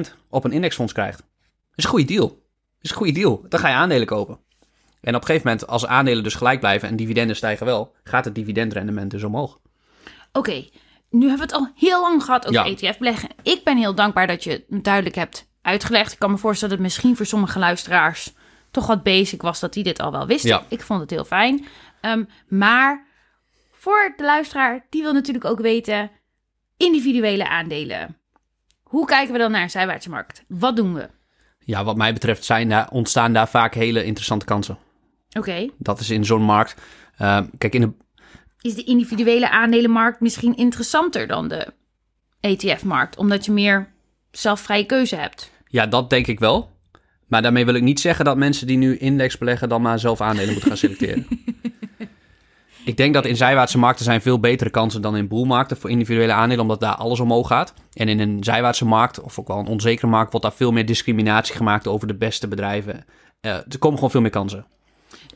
[0.09, 1.22] 10% op een indexfonds krijgt,
[1.74, 2.42] is een goede deal.
[2.80, 3.44] Is een goede deal.
[3.48, 4.38] Dan ga je aandelen kopen.
[5.00, 8.24] En op een gegeven moment, als aandelen dus gelijk blijven en dividenden stijgen wel, gaat
[8.24, 9.59] het dividendrendement dus omhoog.
[10.32, 10.64] Oké,
[11.11, 12.74] nu hebben we het al heel lang gehad over Ja.
[12.76, 13.28] ETF-beleggen.
[13.42, 16.12] Ik ben heel dankbaar dat je het duidelijk hebt uitgelegd.
[16.12, 18.32] Ik kan me voorstellen dat het misschien voor sommige luisteraars
[18.70, 20.50] toch wat basic was dat die dit al wel wisten.
[20.50, 20.62] Ja.
[20.68, 21.66] Ik vond het heel fijn.
[22.00, 23.06] Ehm, maar
[23.87, 26.11] voor de luisteraar, die wil natuurlijk ook weten,
[26.77, 28.16] individuele aandelen.
[28.83, 30.44] Hoe kijken we dan naar een zijwaartse markt?
[30.49, 31.09] Wat doen we?
[31.59, 34.79] Ja, wat mij betreft zijn daar, ontstaan daar vaak hele interessante kansen.
[35.38, 36.75] Oké, Dat is in zo'n markt.
[37.16, 37.92] eh, kijk, in de,
[38.61, 41.72] is de individuele aandelenmarkt misschien interessanter dan de
[42.40, 43.92] ETF-markt, omdat je meer
[44.31, 45.51] zelfvrije keuze hebt?
[45.68, 46.70] ja, dat denk ik wel.
[47.27, 50.20] Maar daarmee wil ik niet zeggen dat mensen die nu index beleggen dan maar zelf
[50.20, 51.27] aandelen moeten gaan selecteren.
[52.87, 56.33] ik denk dat in zijwaartse markten zijn veel betere kansen dan in boelmarkten voor individuele
[56.33, 57.72] aandelen, omdat daar alles omhoog gaat.
[57.92, 60.87] En in een zijwaartse markt, of ook wel een onzekere markt, wordt daar veel meer
[60.87, 63.05] discriminatie gemaakt over de beste bedrijven.
[63.40, 64.66] Eh, er komen gewoon veel meer kansen.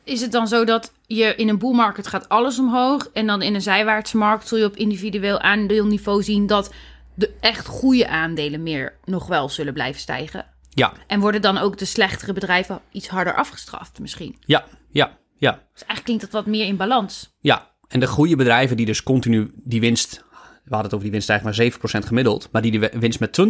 [0.03, 3.55] Is het dan zo dat je in een boelmarkt gaat alles omhoog en dan in
[3.55, 6.73] een zijwaartse markt zul je op individueel aandeelniveau zien dat
[7.13, 10.45] de echt goede aandelen meer nog wel zullen blijven stijgen?
[10.69, 14.35] Ja, En worden dan ook de slechtere bedrijven iets harder afgestraft misschien?
[14.45, 15.51] ja, ja, ja.
[15.51, 17.35] Dus eigenlijk klinkt dat wat meer in balans.
[17.39, 20.23] Ja, en de goede bedrijven die dus continu die winst,
[20.63, 23.41] we hadden het over die winst stijgt maar 7% gemiddeld, maar die de winst met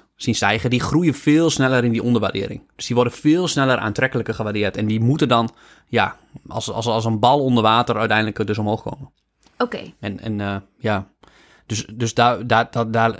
[0.00, 2.62] 20% zien stijgen, die groeien veel sneller in die onderwaardering.
[2.76, 5.54] Dus die worden veel sneller aantrekkelijker gewaardeerd en die moeten dan,
[5.86, 6.16] ja,
[6.48, 9.10] als, als, als een bal onder water uiteindelijk dus omhoog komen.
[9.58, 11.08] Oké, En, en eh, ja,
[11.70, 13.12] dus, dus daar, daar, daar, daar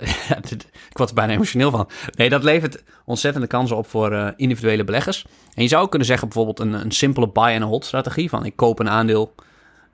[0.89, 1.89] ik word er bijna emotioneel van.
[2.15, 5.25] Nee, dat levert ontzettende kansen op voor eh, individuele beleggers.
[5.53, 8.89] En je zou kunnen zeggen bijvoorbeeld een, een simpele buy-and-hold strategie van ik koop een
[8.89, 9.35] aandeel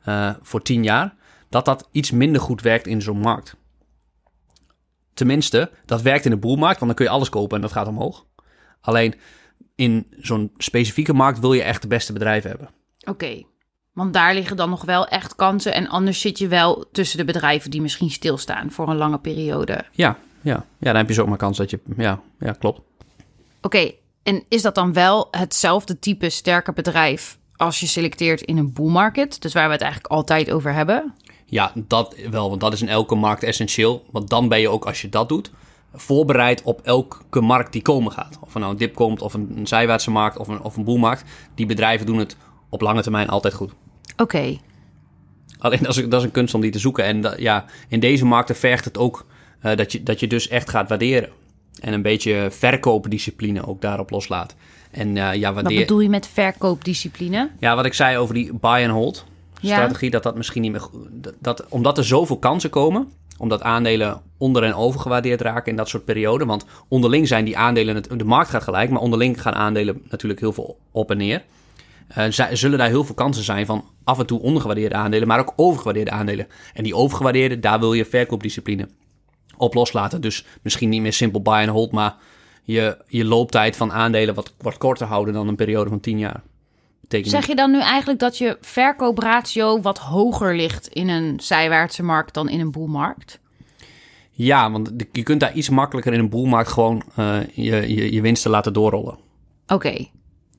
[0.03, 1.15] eh, voor 10 jaar,
[1.49, 3.55] dat dat iets minder goed werkt in zo'n markt.
[5.13, 7.87] Tenminste, dat werkt in de boelmarkt, want dan kun je alles kopen en dat gaat
[7.87, 8.25] omhoog.
[8.81, 9.15] Alleen
[9.75, 12.69] in zo'n specifieke markt wil je echt de beste bedrijven hebben.
[13.05, 13.43] oké.
[13.97, 17.25] Want daar liggen dan nog wel echt kansen en anders zit je wel tussen de
[17.25, 19.85] bedrijven die misschien stilstaan voor een lange periode.
[19.91, 22.81] Ja, ja, ja dan heb je zo ook maar kans dat je, ja, ja klopt.
[23.61, 23.91] Oké,
[24.23, 28.89] en is dat dan wel hetzelfde type sterke bedrijf als je selecteert in een bull
[28.89, 29.41] market?
[29.41, 31.13] Dus waar we het eigenlijk altijd over hebben?
[31.45, 34.05] Ja, dat wel, want dat is in elke markt essentieel.
[34.11, 35.51] Want dan ben je ook, als je dat doet,
[35.93, 38.37] voorbereid op elke markt die komen gaat.
[38.41, 40.83] Of er nou een dip komt, of een, een zijwaartse markt, of een, of een
[40.83, 41.23] boelmarkt.
[41.55, 42.37] Die bedrijven doen het
[42.69, 43.71] op lange termijn altijd goed.
[44.17, 44.57] Oké.
[45.59, 47.03] Alleen dat is, dat is een kunst om die te zoeken.
[47.03, 49.25] En dat- ja, in deze markten vergt het ook
[49.61, 51.29] eh, dat, je, dat je dus echt gaat waarderen.
[51.81, 54.55] En een beetje verkoopdiscipline ook daarop loslaat.
[54.91, 57.49] En eh, ja, Wat bedoel je met verkoopdiscipline?
[57.59, 59.25] Ja, wat ik zei over die buy and hold
[59.61, 59.75] Ja.
[59.75, 64.21] strategie, dat dat misschien niet meer dat, dat omdat er zoveel kansen komen, omdat aandelen
[64.37, 68.49] onder en overgewaardeerd raken in dat soort perioden, want onderling zijn die aandelen, de markt
[68.49, 71.43] gaat gelijk, maar onderling gaan aandelen natuurlijk heel veel op en neer.
[72.29, 75.53] Zij- zullen daar heel veel kansen zijn van af en toe ondergewaardeerde aandelen, maar ook
[75.55, 76.47] overgewaardeerde aandelen.
[76.73, 78.89] En die overgewaardeerde, daar wil je verkoopdiscipline
[79.57, 80.21] op loslaten.
[80.21, 82.15] Dus misschien niet meer simpel buy and hold, maar
[82.63, 86.41] je, je looptijd van aandelen wat, wat korter houden dan een periode van 10 jaar.
[87.01, 92.03] Betekent Zeg je dan nu eigenlijk dat je verkoopratio wat hoger ligt in een zijwaartse
[92.03, 93.39] markt dan in een boelmarkt?
[94.31, 98.21] Ja, want je kunt daar iets makkelijker in een boelmarkt gewoon eh, je, je, je
[98.21, 99.17] winsten laten doorrollen.
[99.67, 100.05] Oké,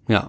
[0.06, 0.28] Ja.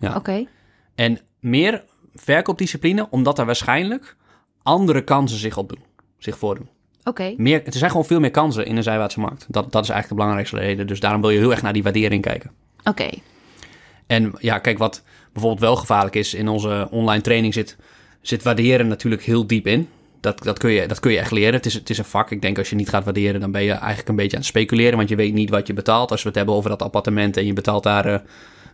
[0.00, 0.16] Ja.
[0.16, 0.46] oké.
[0.94, 1.84] En meer
[2.14, 4.16] verkoopdiscipline, omdat er waarschijnlijk
[4.62, 5.82] andere kansen zich opdoen,
[6.18, 6.68] zich voordoen.
[7.04, 9.46] Oké, Meer, er zijn gewoon veel meer kansen in een zijwaartse markt.
[9.48, 10.86] Dat, dat is eigenlijk de belangrijkste reden.
[10.86, 12.50] Dus daarom wil je heel erg naar die waardering kijken.
[12.84, 13.08] oké.
[14.06, 17.76] En ja, kijk, wat bijvoorbeeld wel gevaarlijk is, in onze online training zit,
[18.20, 19.88] zit waarderen natuurlijk heel diep in.
[20.20, 21.54] Dat, dat, kun je, dat kun je echt leren.
[21.54, 22.30] Het is, het is een vak.
[22.30, 24.50] Ik denk als je niet gaat waarderen, dan ben je eigenlijk een beetje aan het
[24.50, 24.96] speculeren.
[24.96, 26.10] Want je weet niet wat je betaalt.
[26.10, 28.20] Als we het hebben over dat appartement en je betaalt daar eh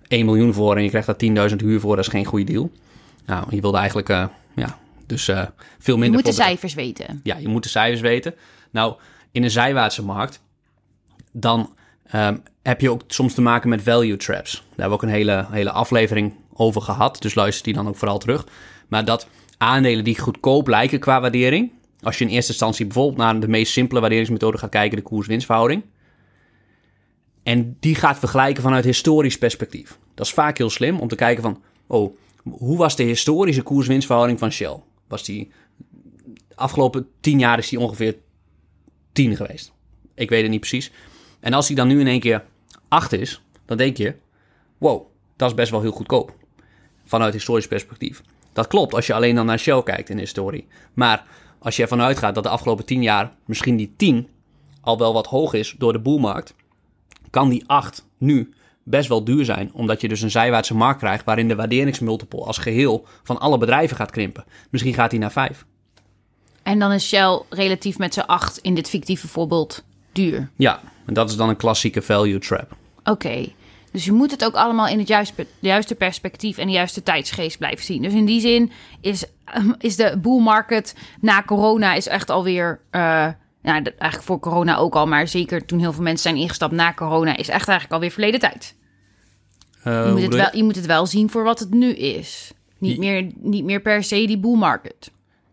[0.08, 2.70] 1 miljoen voor en je krijgt daar 10.000 huur voor, dat is geen goede deal.
[3.26, 5.42] Nou, je wilde eigenlijk, eh, ja, dus eh,
[5.78, 7.20] veel Je minder moet de cijfers weten.
[7.22, 8.34] Ja, je moet de cijfers weten.
[8.70, 8.94] Nou,
[9.32, 10.42] in een zijwaartse markt,
[11.32, 11.74] dan
[12.06, 14.52] ehm, heb je ook soms te maken met value traps.
[14.52, 17.22] Daar hebben we ook een hele, hele aflevering over gehad.
[17.22, 18.46] Dus luister die dan ook vooral terug.
[18.88, 19.28] Maar dat
[19.58, 21.70] aandelen die goedkoop lijken qua waardering.
[22.00, 25.82] Als je in eerste instantie bijvoorbeeld naar de meest simpele waarderingsmethode gaat kijken, de koers-winstverhouding.
[27.46, 29.98] En die gaat vergelijken vanuit historisch perspectief.
[30.14, 34.38] Dat is vaak heel slim om te kijken van, oh, hoe was de historische koers-winstverhouding
[34.38, 34.76] van Shell?
[35.08, 35.50] Was die
[36.54, 38.16] afgelopen tien jaar is die ongeveer
[39.12, 39.72] 10 geweest.
[40.14, 40.90] Ik weet het niet precies.
[41.40, 42.44] En als die dan nu in één keer
[42.88, 44.14] 8 is, dan denk je:
[44.78, 46.34] wow, dat is best wel heel goedkoop.
[47.04, 48.22] Vanuit historisch perspectief.
[48.52, 50.66] Dat klopt als je alleen dan naar Shell kijkt in de historie.
[50.94, 51.24] Maar
[51.58, 54.28] als je ervan uitgaat dat de afgelopen 10 jaar misschien die 10
[54.80, 56.54] al wel wat hoog is door de boelmarkt,
[57.36, 61.24] kan die 8 nu best wel duur zijn, omdat je dus een zijwaartse markt krijgt
[61.24, 64.44] waarin de waarderingsmultiple als geheel van alle bedrijven gaat krimpen.
[64.70, 65.64] Misschien gaat die naar 5.
[66.62, 70.50] En dan is Shell relatief met z'n acht in dit fictieve voorbeeld duur.
[70.56, 72.76] Ja, en dat is dan een klassieke value trap.
[73.04, 73.46] Oké,
[73.92, 77.58] dus je moet het ook allemaal in het juiste, juiste perspectief en de juiste tijdsgeest
[77.58, 78.02] blijven zien.
[78.02, 79.24] Dus in die zin is,
[79.78, 82.80] is de bull market na corona is echt alweer...
[82.90, 83.28] eh
[83.66, 86.72] nou, dat- eigenlijk voor corona ook al, maar zeker toen heel veel mensen zijn ingestapt
[86.72, 87.36] na corona...
[87.36, 88.74] is echt eigenlijk alweer verleden tijd.
[89.82, 92.52] Eh, Je moet, het wel, je moet het wel zien voor wat het nu is.
[92.78, 95.10] Niet, Je- meer, niet meer per se die bull market.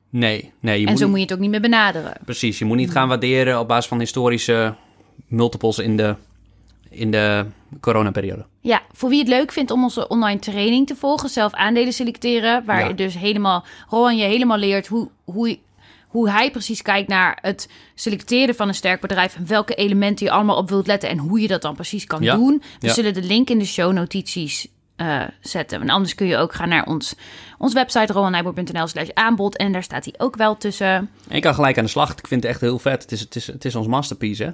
[0.09, 2.13] Nee, nee je en moet zo niet- moet je het ook niet meer benaderen.
[2.25, 2.59] precies.
[2.59, 4.75] Je moet niet gaan waarderen op basis van historische
[5.27, 6.15] multiples in de,
[6.89, 7.45] in de
[7.81, 8.45] coronaperiode.
[8.59, 12.65] Ja, voor wie het leuk vindt om onze online training te volgen, zelf aandelen selecteren,
[12.65, 12.87] waar Ja.
[12.87, 15.57] je dus helemaal, Rowan je helemaal leert hoe, hoe,
[16.13, 20.31] hoe hij precies kijkt naar het selecteren van een sterk bedrijf en welke elementen je
[20.31, 22.35] allemaal op wilt letten en hoe je dat dan precies kan Ja.
[22.35, 22.61] doen.
[22.79, 22.93] We Ja.
[22.93, 25.81] zullen de link in de shownotities eh zetten.
[25.81, 27.15] En anders kun je ook gaan naar ons,
[27.57, 30.87] ons website rowanijboer.nl slash aanbod en daar staat hij ook wel tussen.
[30.87, 32.11] En ik kan gelijk aan de slag.
[32.11, 33.01] Ik vind het echt heel vet.
[33.01, 34.49] Het is, het is, het is ons masterpiece, hè?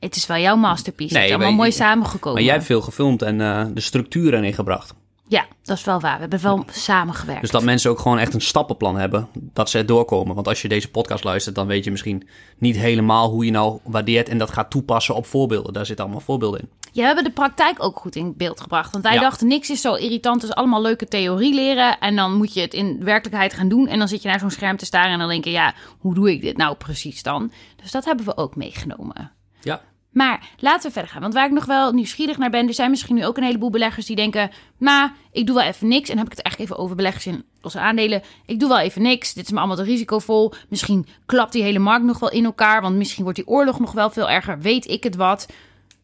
[0.00, 1.12] Het is wel jouw masterpiece.
[1.14, 2.32] Nee, het is allemaal mooi samengekomen.
[2.32, 4.94] Maar jij hebt veel gefilmd en eh, de structuren ingebracht.
[5.30, 6.14] Ja, dat is wel waar.
[6.14, 7.40] We hebben wel samengewerkt.
[7.40, 10.34] Dus dat mensen ook gewoon echt een stappenplan hebben, dat ze er doorkomen.
[10.34, 12.28] Want als je deze podcast luistert, dan weet je misschien
[12.58, 15.72] niet helemaal hoe je nou waardeert en dat gaat toepassen op voorbeelden.
[15.72, 16.68] Daar zitten allemaal voorbeelden in.
[16.92, 18.92] Ja, we hebben de praktijk ook goed in beeld gebracht.
[18.92, 19.20] Want wij Ja.
[19.20, 21.98] dachten, niks is zo irritant als allemaal leuke theorie leren.
[21.98, 23.86] En dan moet je het in werkelijkheid gaan doen.
[23.88, 26.14] En dan zit je naar zo'n scherm te staren en dan denk je, ja, hoe
[26.14, 27.52] doe ik dit nou precies dan?
[27.82, 29.32] Dus dat hebben we ook meegenomen.
[29.60, 29.80] Ja.
[30.10, 31.20] Maar laten we verder gaan.
[31.20, 33.70] Want waar ik nog wel nieuwsgierig naar ben, er zijn misschien nu ook een heleboel
[33.70, 36.08] beleggers die denken, maar ik doe wel even niks.
[36.08, 38.22] En dan heb ik het eigenlijk even over beleggers in losse aandelen.
[38.46, 39.34] Ik doe wel even niks.
[39.34, 40.52] Dit is me allemaal te risicovol.
[40.68, 42.82] Misschien klapt die hele markt nog wel in elkaar.
[42.82, 44.60] Want misschien wordt die oorlog nog wel veel erger.
[44.60, 45.48] Weet ik het wat?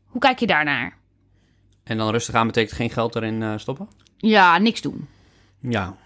[0.06, 0.96] Hoe kijk je daarnaar?
[1.84, 3.88] En dan rustig aan betekent geen geld erin eh, stoppen?
[4.16, 5.08] Ja, niks doen.
[5.60, 5.96] Ja.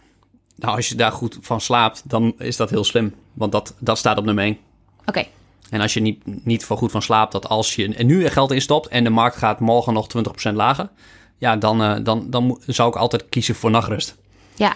[0.57, 3.15] Nou, als je daar goed van slaapt, dan is dat heel slim.
[3.33, 4.59] Want dat, dat staat op nummer 1.
[5.05, 5.27] Oké,
[5.71, 8.31] En als je niet, niet van goed van slaapt, dat als je er nu er
[8.33, 10.07] geld in stopt en de markt gaat morgen nog
[10.51, 10.91] 20% lager,
[11.39, 14.17] ja, dan, eh, dan, dan zou ik altijd kiezen voor nachtrust.
[14.55, 14.75] ja.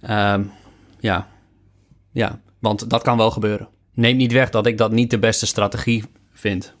[0.00, 0.42] Ehm,
[1.00, 1.28] ja.
[2.10, 3.68] Ja, want dat kan wel gebeuren.
[3.94, 6.74] Neemt niet weg dat ik dat niet de beste strategie vind.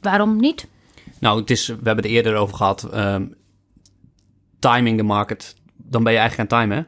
[0.00, 0.68] Waarom niet?
[1.18, 2.82] Nou, het is, we hebben het eerder over gehad.
[2.82, 3.26] ehm,
[4.58, 5.54] timing the market.
[5.76, 6.82] Dan ben je eigenlijk aan time, hè?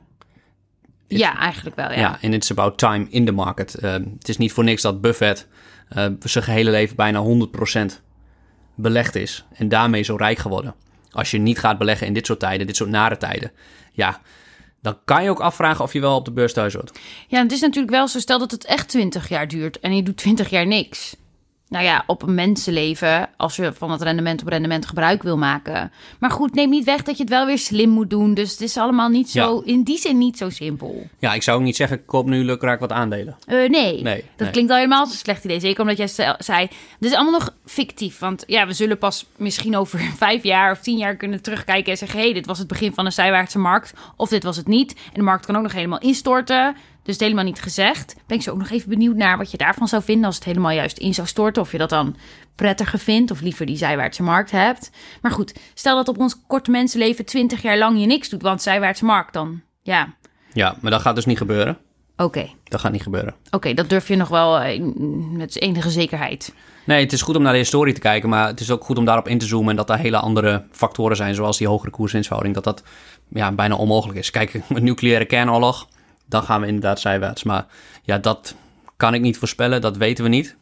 [1.16, 1.98] Ja, eigenlijk wel, ja.
[1.98, 3.74] Ja, en it's about time in the market.
[3.74, 5.48] Ehm, het is niet voor niks dat Buffett
[5.94, 8.02] eh, zijn gehele leven bijna 100%
[8.74, 9.44] belegd is.
[9.54, 10.74] En daarmee zo rijk geworden.
[11.10, 13.52] Als je niet gaat beleggen in dit soort tijden, dit soort nare tijden.
[13.92, 14.20] Ja,
[14.82, 16.98] dan kan je ook afvragen of je wel op de beurs thuis hoort.
[17.28, 20.02] Ja, het is natuurlijk wel zo, stel dat het echt 20 jaar duurt en je
[20.02, 21.16] doet 20 jaar niks.
[21.72, 25.92] Nou ja, op een mensenleven, als je van het rendement op rendement gebruik wil maken.
[26.18, 28.34] Maar goed, neem niet weg dat je het wel weer slim moet doen.
[28.34, 31.06] Dus het is allemaal niet zo, in die zin niet zo simpel.
[31.18, 33.36] Ja, ik zou ook niet zeggen, koop nu lukraak wat aandelen.
[33.46, 34.02] Eh, nee.
[34.02, 34.50] Nee, dat nee.
[34.50, 35.60] klinkt al helemaal als een slecht idee.
[35.60, 36.68] Zeker omdat jij zei,
[36.98, 38.18] dit is allemaal nog fictief.
[38.18, 41.98] Want ja, we zullen pas misschien over vijf jaar of tien jaar kunnen terugkijken en
[41.98, 42.18] zeggen...
[42.18, 43.92] hé, hey, dit was het begin van een zijwaartse markt.
[44.16, 44.92] Of dit was het niet.
[44.92, 46.76] En de markt kan ook nog helemaal instorten.
[47.02, 48.14] Dus het helemaal niet gezegd.
[48.26, 50.24] Ben ik zo ook nog even benieuwd naar wat je daarvan zou vinden...
[50.24, 51.62] als het helemaal juist in zou storten.
[51.62, 52.16] Of je dat dan
[52.54, 54.90] prettiger vindt of liever die zijwaartse markt hebt.
[55.22, 58.42] Maar goed, stel dat op ons korte mensenleven 20 jaar lang je niks doet...
[58.42, 60.14] want zijwaartse markt dan, ja,
[60.52, 61.78] Ja, maar dat gaat dus niet gebeuren.
[62.16, 62.50] oké.
[62.64, 63.34] Dat gaat niet gebeuren.
[63.50, 64.82] Oké, dat durf je nog wel eh,
[65.32, 66.54] met enige zekerheid.
[66.86, 68.98] Nee, het is goed om naar de historie te kijken, maar het is ook goed
[68.98, 71.90] om daarop in te zoomen en dat er hele andere factoren zijn, zoals die hogere
[71.90, 72.82] koerswinstverhouding, dat dat
[73.28, 74.30] ja, bijna onmogelijk is.
[74.30, 75.88] Kijk, een nucleaire kernoorlog,
[76.32, 77.42] dan gaan we inderdaad zijwaarts.
[77.42, 77.66] Maar
[78.02, 78.54] ja, dat
[78.96, 80.56] kan ik niet voorspellen, dat weten we niet.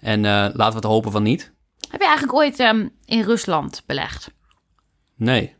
[0.00, 1.52] En eh, laten we het hopen van niet.
[1.90, 4.30] Heb je eigenlijk ooit ehm, in Rusland belegd?
[5.16, 5.54] Nee.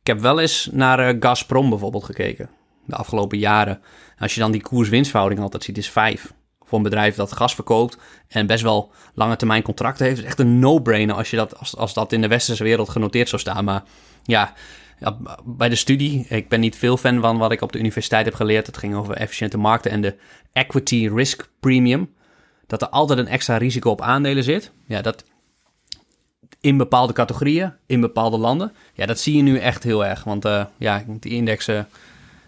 [0.00, 2.50] Ik heb wel eens naar eh, Gazprom bijvoorbeeld gekeken,
[2.86, 3.80] de afgelopen jaren.
[4.18, 6.32] Als je dan die koers-winstverhouding altijd ziet, is vijf.
[6.60, 7.98] Voor een bedrijf dat gas verkoopt
[8.28, 10.18] en best wel lange termijn contracten heeft.
[10.18, 13.28] is echt een no-brainer als, je dat, als, als dat in de westerse wereld genoteerd
[13.28, 13.64] zou staan.
[13.64, 13.82] Maar
[14.22, 14.52] ja,
[15.44, 18.34] bij de studie, ik ben niet veel fan van wat ik op de universiteit heb
[18.34, 18.66] geleerd.
[18.66, 20.16] Het ging over efficiënte markten en de
[20.52, 22.14] equity risk premium.
[22.66, 24.72] Dat er altijd een extra risico op aandelen zit.
[24.86, 25.24] Ja, dat
[26.60, 28.72] in bepaalde categorieën, in bepaalde landen.
[28.94, 30.24] Ja, dat zie je nu echt heel erg.
[30.24, 31.80] Want eh, ja, de index, eh,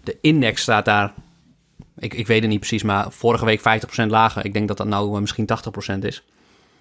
[0.04, 1.12] de index staat daar,
[1.98, 3.62] ik, ik weet het niet precies, maar vorige week 50%
[4.06, 4.44] lager.
[4.44, 5.48] Ik denk dat dat nou eh, misschien
[5.94, 6.22] 80% is.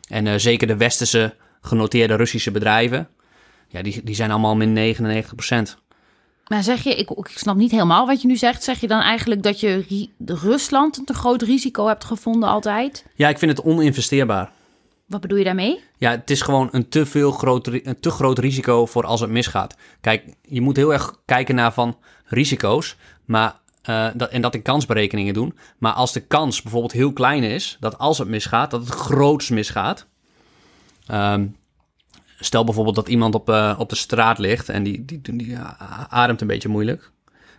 [0.07, 3.07] En eh, zeker de westerse genoteerde Russische bedrijven,
[3.73, 5.81] ja, die, die zijn allemaal min 99%.
[6.47, 8.63] Maar zeg je, ik, ik snap niet helemaal wat je nu zegt.
[8.63, 13.05] Zeg je dan eigenlijk dat je Rusland een te groot risico hebt gevonden altijd?
[13.15, 14.51] Ja, ik vind het oninvesteerbaar.
[15.05, 15.79] Wat bedoel je daarmee?
[15.97, 19.29] Ja, het is gewoon een te, veel groot, een te groot risico voor als het
[19.29, 19.75] misgaat.
[20.01, 22.95] Kijk, je moet heel erg kijken naar van risico's.
[23.25, 25.57] Maar, eh, dat, en dat in kansberekeningen doen.
[25.77, 29.49] Maar als de kans bijvoorbeeld heel klein is, dat als het misgaat, dat het groots
[29.49, 30.07] misgaat.
[31.07, 31.45] Ehm,
[32.45, 35.57] stel bijvoorbeeld dat iemand op, eh, op de straat ligt en die, die, die,
[36.09, 37.11] ademt een beetje moeilijk.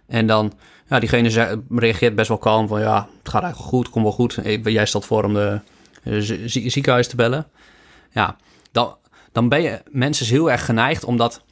[0.07, 0.53] En dan,
[0.89, 4.37] ja, diegene reageert best wel kalm van ja, het gaat eigenlijk goed, komt wel goed.
[4.37, 5.61] Eh, Jij stelt voor om de
[6.03, 7.47] eh, zie- zie- ziekenhuis te bellen.
[8.11, 8.37] Ja,
[8.73, 8.97] dan,
[9.33, 11.43] dan ben je mensen heel erg geneigd omdat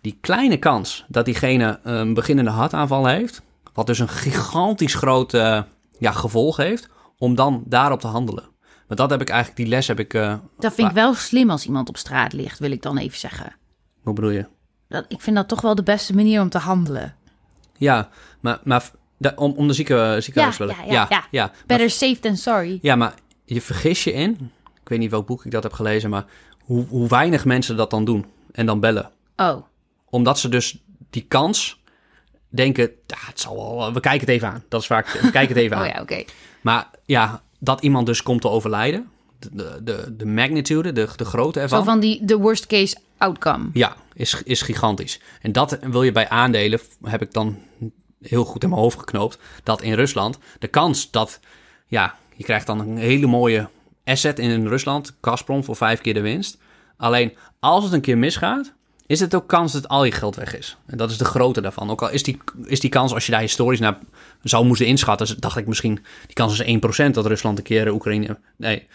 [0.00, 5.62] die kleine kans dat diegene een beginnende hartaanval heeft, wat dus een gigantisch groot eh,
[5.98, 8.44] ja, gevolg heeft, om dan daarop te handelen.
[8.92, 10.14] Maar dat heb ik eigenlijk, die les heb ik.
[10.14, 13.18] eh, Dat vind ik wel slim als iemand op straat ligt, wil ik dan even
[13.18, 13.56] zeggen.
[14.02, 14.46] hoe bedoel je?
[14.88, 17.14] Dat, ik vind dat toch wel de beste manier om te handelen.
[17.76, 18.08] Ja,
[18.40, 18.90] maar, maar
[19.36, 21.46] om, om de zieke, ziekenhuis te Ja, ja, ja, ja.
[21.46, 22.78] Maar- Better safe than sorry.
[22.82, 23.14] Ja, maar
[23.44, 24.30] je vergis je in.
[24.82, 26.24] Ik weet niet welk boek ik dat heb gelezen, maar
[26.64, 29.10] hoe, hoe weinig mensen dat dan doen en dan bellen.
[29.36, 29.62] Oh,
[30.10, 31.80] Omdat ze dus die kans
[32.48, 34.64] denken, ja, het zal wel, we kijken het even aan.
[34.68, 35.82] Dat is vaak, we kijken het even aan.
[35.86, 36.24] oh ja, oké.
[36.60, 39.08] Maar ja, dat iemand dus komt te overlijden,
[39.38, 41.78] de, de, de, de magnitude, de, de grootte ervan.
[41.78, 43.68] Zo van die de worst case outcome.
[43.72, 45.20] Ja, is, is gigantisch.
[45.40, 47.58] En dat wil je bij aandelen, heb ik dan
[48.20, 51.40] heel goed in mijn hoofd geknoopt, dat in Rusland de kans dat,
[51.86, 53.68] ja, je krijgt dan een hele mooie
[54.04, 56.58] asset in Rusland, Gazprom voor vijf keer de winst.
[56.96, 58.72] Alleen als het een keer misgaat,
[59.06, 60.76] is het ook kans dat al je geld weg is.
[60.86, 61.90] En dat is de grootte daarvan.
[61.90, 63.98] Ook al is die, is die kans, als je daar historisch naar
[64.42, 65.94] zou moeten inschatten, dacht ik misschien,
[66.26, 68.38] die kans is 1% dat Rusland een keer Oekraïne...
[68.56, 68.86] Nee,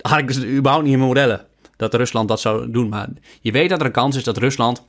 [0.00, 1.46] had ik dus überhaupt niet in mijn modellen
[1.76, 2.88] dat Rusland dat zou doen.
[2.88, 3.08] Maar
[3.40, 4.84] je weet dat er een kans is dat Rusland.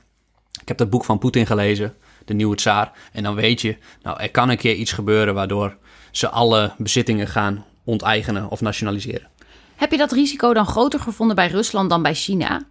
[0.60, 2.92] Ik heb dat boek van Poetin gelezen, De Nieuwe Tsaar.
[3.12, 5.76] En dan weet je, nou, er kan een keer iets gebeuren waardoor
[6.10, 9.28] ze alle bezittingen gaan onteigenen of nationaliseren.
[9.76, 12.66] Heb je dat risico dan groter gevonden bij Rusland dan bij China?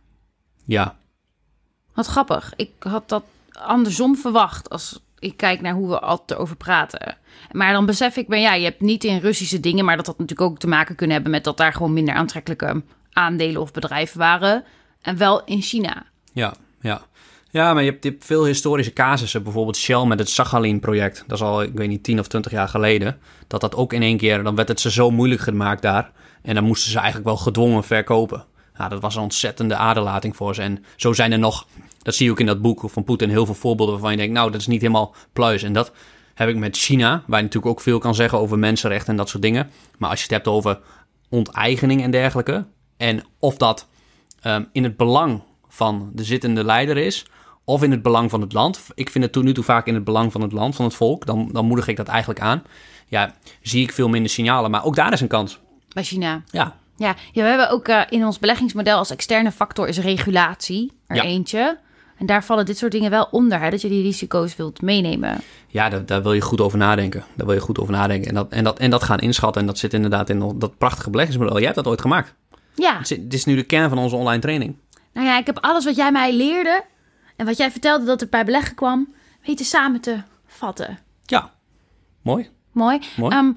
[0.66, 0.98] Ja,
[1.96, 2.54] Wat grappig.
[2.56, 7.18] Ik had dat andersom verwacht als ik kijk naar hoe we altijd erover praten.
[7.52, 10.18] Maar dan besef ik me, ja, je hebt niet in Russische dingen, maar dat had
[10.18, 12.84] natuurlijk ook te maken kunnen hebben met dat daar gewoon minder aantrekkelijke
[13.14, 14.64] aandelen of bedrijven waren.
[15.02, 16.06] En wel in China.
[16.34, 17.02] ja, ja.
[17.56, 19.44] Ja, maar je hebt, je veel historische casussen.
[19.44, 21.24] Bijvoorbeeld Shell met het Sakhalin-project.
[21.28, 23.20] Dat is al, ik weet niet, 10 of 20 jaar geleden.
[23.48, 26.12] Dat dat ook in één keer, dan werd het ze zo moeilijk gemaakt daar.
[26.42, 28.46] En dan moesten ze eigenlijk wel gedwongen verkopen.
[28.78, 30.62] Nou, dat was een ontzettende aderlating voor ze.
[30.62, 31.68] En zo zijn er nog,
[32.06, 34.34] dat zie je ook in dat boek van Poetin, heel veel voorbeelden waarvan je denkt,
[34.34, 35.64] nou, dat is niet helemaal pluis.
[35.64, 35.92] En dat
[36.34, 39.30] heb ik met China, waar je natuurlijk ook veel kan zeggen over mensenrechten en dat
[39.30, 39.70] soort dingen.
[39.98, 40.80] Maar als je het hebt over
[41.30, 42.66] onteigening en dergelijke,
[42.98, 43.88] en of dat
[44.42, 47.26] ehm, in het belang van de zittende leider is,
[47.64, 48.80] of in het belang van het land.
[48.96, 50.94] Ik vind het tot nu toe vaak in het belang van het land, van het
[50.94, 51.26] volk.
[51.26, 52.64] Dan, dan moedig ik dat eigenlijk aan.
[53.08, 54.72] Ja, zie ik veel minder signalen.
[54.72, 55.60] Maar ook daar is een kans.
[55.94, 56.42] Bij China.
[56.46, 60.92] Ja, Ja, ja we hebben ook eh, in ons beleggingsmodel als externe factor is regulatie
[61.08, 61.24] er Ja.
[61.24, 61.80] eentje.
[62.18, 65.38] En daar vallen dit soort dingen wel onder, hè, dat je die risico's wilt meenemen.
[65.68, 67.24] ja daar, daar wil je goed over nadenken.
[67.36, 68.30] Daar wil je goed over nadenken.
[68.30, 69.62] En dat, en, dat, en dat gaan inschatten.
[69.62, 71.56] En dat zit inderdaad in dat prachtige beleggingsmodel.
[71.56, 72.34] Jij hebt dat ooit gemaakt.
[72.76, 74.76] Ja, Het is, het is nu de kern van onze online training.
[75.14, 76.84] nou ja, ik heb alles wat jij mij leerde
[77.36, 79.14] en wat jij vertelde dat er bij beleggen kwam,
[79.46, 81.00] weten samen te vatten.
[81.26, 81.52] Ja,
[82.22, 82.50] mooi.
[82.72, 83.00] Mooi.
[83.16, 83.36] Mooi.
[83.36, 83.52] Ehm,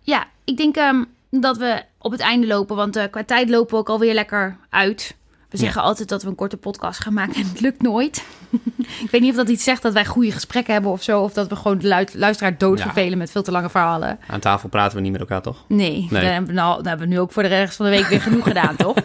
[0.00, 3.70] ja, ik denk ehm, dat we op het einde lopen, want eh, qua tijd lopen
[3.74, 5.16] we ook alweer lekker uit.
[5.52, 8.24] We zeggen altijd dat we een korte podcast gaan maken en het lukt nooit.
[9.04, 11.32] ik weet niet of dat iets zegt dat wij goede gesprekken hebben of zo, of
[11.32, 14.18] dat we gewoon de luisteraar doodvervelen met veel te lange verhalen.
[14.26, 15.64] Aan tafel praten we niet met elkaar, toch?
[15.68, 16.08] Nee, Nee.
[16.08, 18.20] Dat, hebben we nou, hebben we nu ook voor de rest van de week weer
[18.20, 18.96] genoeg gedaan, toch?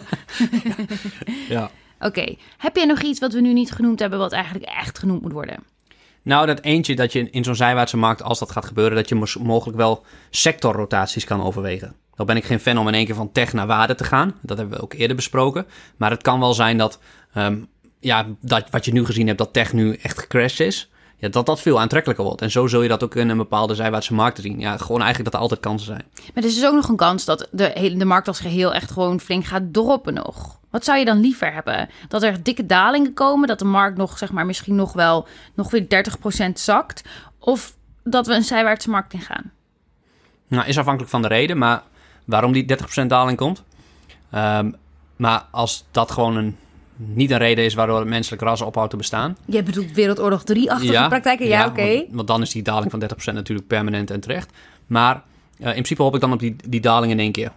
[1.48, 1.70] Ja.
[2.00, 5.22] Oké, heb jij nog iets wat we nu niet genoemd hebben, wat eigenlijk echt genoemd
[5.22, 5.56] moet worden?
[6.22, 9.38] Nou, dat eentje dat je in zo'n zijwaartse markt, als dat gaat gebeuren, dat je
[9.42, 11.94] mogelijk wel sectorrotaties kan overwegen.
[12.18, 14.34] Dan ben ik geen fan om in één keer van tech naar waarde te gaan.
[14.40, 15.66] Dat hebben we ook eerder besproken.
[15.96, 16.98] Maar het kan wel zijn dat,
[17.32, 17.58] ehm,
[18.00, 20.90] ja, dat wat je nu gezien hebt, dat tech nu echt gecrashed is.
[21.16, 22.42] Ja, dat dat veel aantrekkelijker wordt.
[22.42, 24.60] En zo zul je dat ook in een bepaalde zijwaartse markt zien.
[24.60, 26.04] Ja, gewoon eigenlijk dat er altijd kansen zijn.
[26.14, 28.74] Maar er is dus ook nog een kans dat de, hele, de markt als geheel
[28.74, 30.60] echt gewoon flink gaat droppen nog.
[30.70, 31.88] Wat zou je dan liever hebben?
[32.08, 35.70] Dat er dikke dalingen komen, dat de markt nog, zeg maar, misschien nog wel nog
[35.70, 36.04] weer
[36.48, 37.02] 30% zakt?
[37.38, 39.52] Of dat we een zijwaartse markt ingaan?
[40.48, 41.82] Nou, is afhankelijk van de reden, maar
[42.28, 43.64] waarom die 30% daling komt.
[44.30, 44.70] Ehm,
[45.16, 46.56] maar als dat gewoon een,
[46.96, 49.36] niet een reden is waardoor het menselijk ras ophoudt te bestaan.
[49.44, 51.46] Je bedoelt Wereldoorlog 3-achtige praktijken?
[51.46, 51.94] Ja, oké.
[51.94, 54.52] Want, want dan is die daling van 30% natuurlijk permanent en terecht.
[54.86, 55.22] Maar
[55.58, 57.52] eh, in principe hoop ik dan op die, die daling in één keer.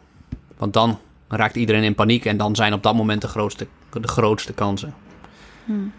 [0.57, 3.67] Want dan raakt iedereen in paniek en dan zijn op dat moment de grootste,
[4.01, 4.93] de grootste kansen.
[5.65, 5.91] Hmm.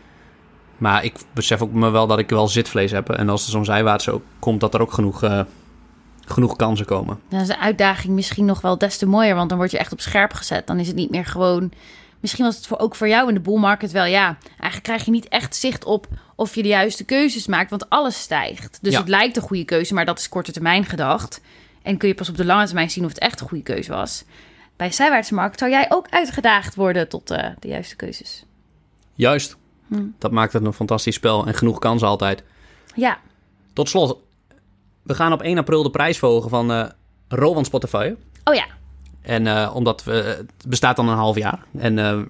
[0.79, 3.11] Maar ik besef ook me wel dat ik wel zitvlees heb.
[3.11, 5.41] En als er zo'n zijwaartse ook komt, dat er ook genoeg, eh,
[6.27, 7.21] genoeg kansen komen.
[7.29, 9.93] Dan is de uitdaging misschien nog wel des te mooier, want dan word je echt
[9.93, 10.67] op scherp gezet.
[10.67, 11.73] Dan is het niet meer gewoon.
[12.21, 14.37] Misschien was het voor, ook voor jou in de bull market wel, ja.
[14.49, 16.07] Eigenlijk krijg je niet echt zicht op
[16.37, 18.79] of je de juiste keuzes maakt, want alles stijgt.
[18.83, 18.99] Dus Ja.
[18.99, 21.41] het lijkt een goede keuze, maar dat is korte termijn gedacht.
[21.83, 23.91] En kun je pas op de lange termijn zien of het echt een goede keuze
[23.93, 24.25] was.
[24.77, 28.45] Bij zijwaartse markt zou jij ook uitgedaagd worden tot eh, de juiste keuzes.
[29.15, 29.57] Juist.
[29.89, 30.15] Hmm.
[30.19, 32.43] Dat maakt het een fantastisch spel en genoeg kansen altijd.
[32.95, 33.19] Ja,
[33.73, 34.19] Tot slot,
[35.03, 36.85] we gaan op 1 april de prijs verhogen van eh
[37.29, 38.15] Rowan Spotify.
[38.45, 38.65] oh ja.
[39.23, 41.65] En eh, omdat we, het bestaat dan een half jaar.
[41.79, 42.21] En eh,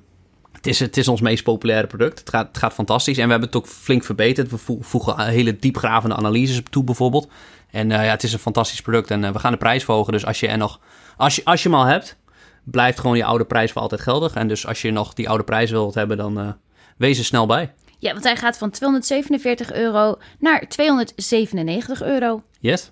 [0.53, 2.18] het, is, het is ons meest populaire product.
[2.18, 3.18] Het gaat, het gaat fantastisch.
[3.18, 4.51] En we hebben het ook flink verbeterd.
[4.51, 7.29] We vo- voegen hele diepgravende analyses op toe bijvoorbeeld.
[7.70, 9.11] En eh, ja, het is een fantastisch product.
[9.11, 10.12] En eh, we gaan de prijs verhogen.
[10.12, 10.81] Dus als je er nog,
[11.16, 12.16] als je, als je hem al hebt,
[12.64, 14.35] blijft gewoon je oude prijs voor altijd geldig.
[14.35, 16.49] En dus als je nog die oude prijs wilt hebben, dan eh,
[16.97, 17.73] wees er snel bij.
[18.03, 22.43] Ja, want hij gaat van 247 euro naar 297 euro.
[22.61, 22.91] Yes?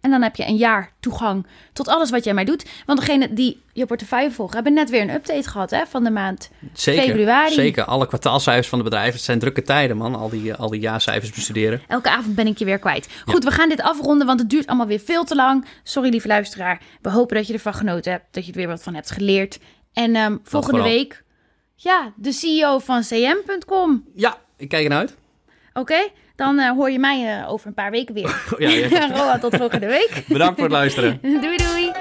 [0.00, 2.66] En dan heb je een jaar toegang tot alles wat jij mij doet.
[2.86, 6.10] Want degene die je portefeuille volgen, hebben net weer een update gehad hè, van de
[6.10, 6.50] maand.
[6.72, 7.02] Zeker.
[7.02, 7.54] Februari.
[7.54, 7.84] Zeker.
[7.84, 9.12] Alle kwartaalcijfers van de bedrijven.
[9.12, 10.14] Het zijn drukke tijden, man.
[10.14, 11.82] Al die, al die jaarcijfers bestuderen.
[11.88, 13.08] Elke avond ben ik je weer kwijt.
[13.24, 15.66] Goed, we gaan dit afronden, want het duurt allemaal weer veel te lang.
[15.82, 16.82] Sorry, lieve luisteraar.
[17.02, 19.58] We hopen dat je ervan genoten hebt, dat je er weer wat van hebt geleerd.
[19.92, 21.22] En ehm, volgende week,
[21.80, 24.04] ja, de CEO van cm.com.
[24.14, 25.16] Ja, ik kijk ernaar uit.
[25.72, 28.42] Oké, dan eh, hoor je mij eh, over een paar weken weer.
[28.58, 29.08] Ja, ja.
[29.16, 30.24] Roa, tot volgende week.
[30.28, 31.18] Bedankt voor het luisteren.
[31.42, 31.92] doei doei.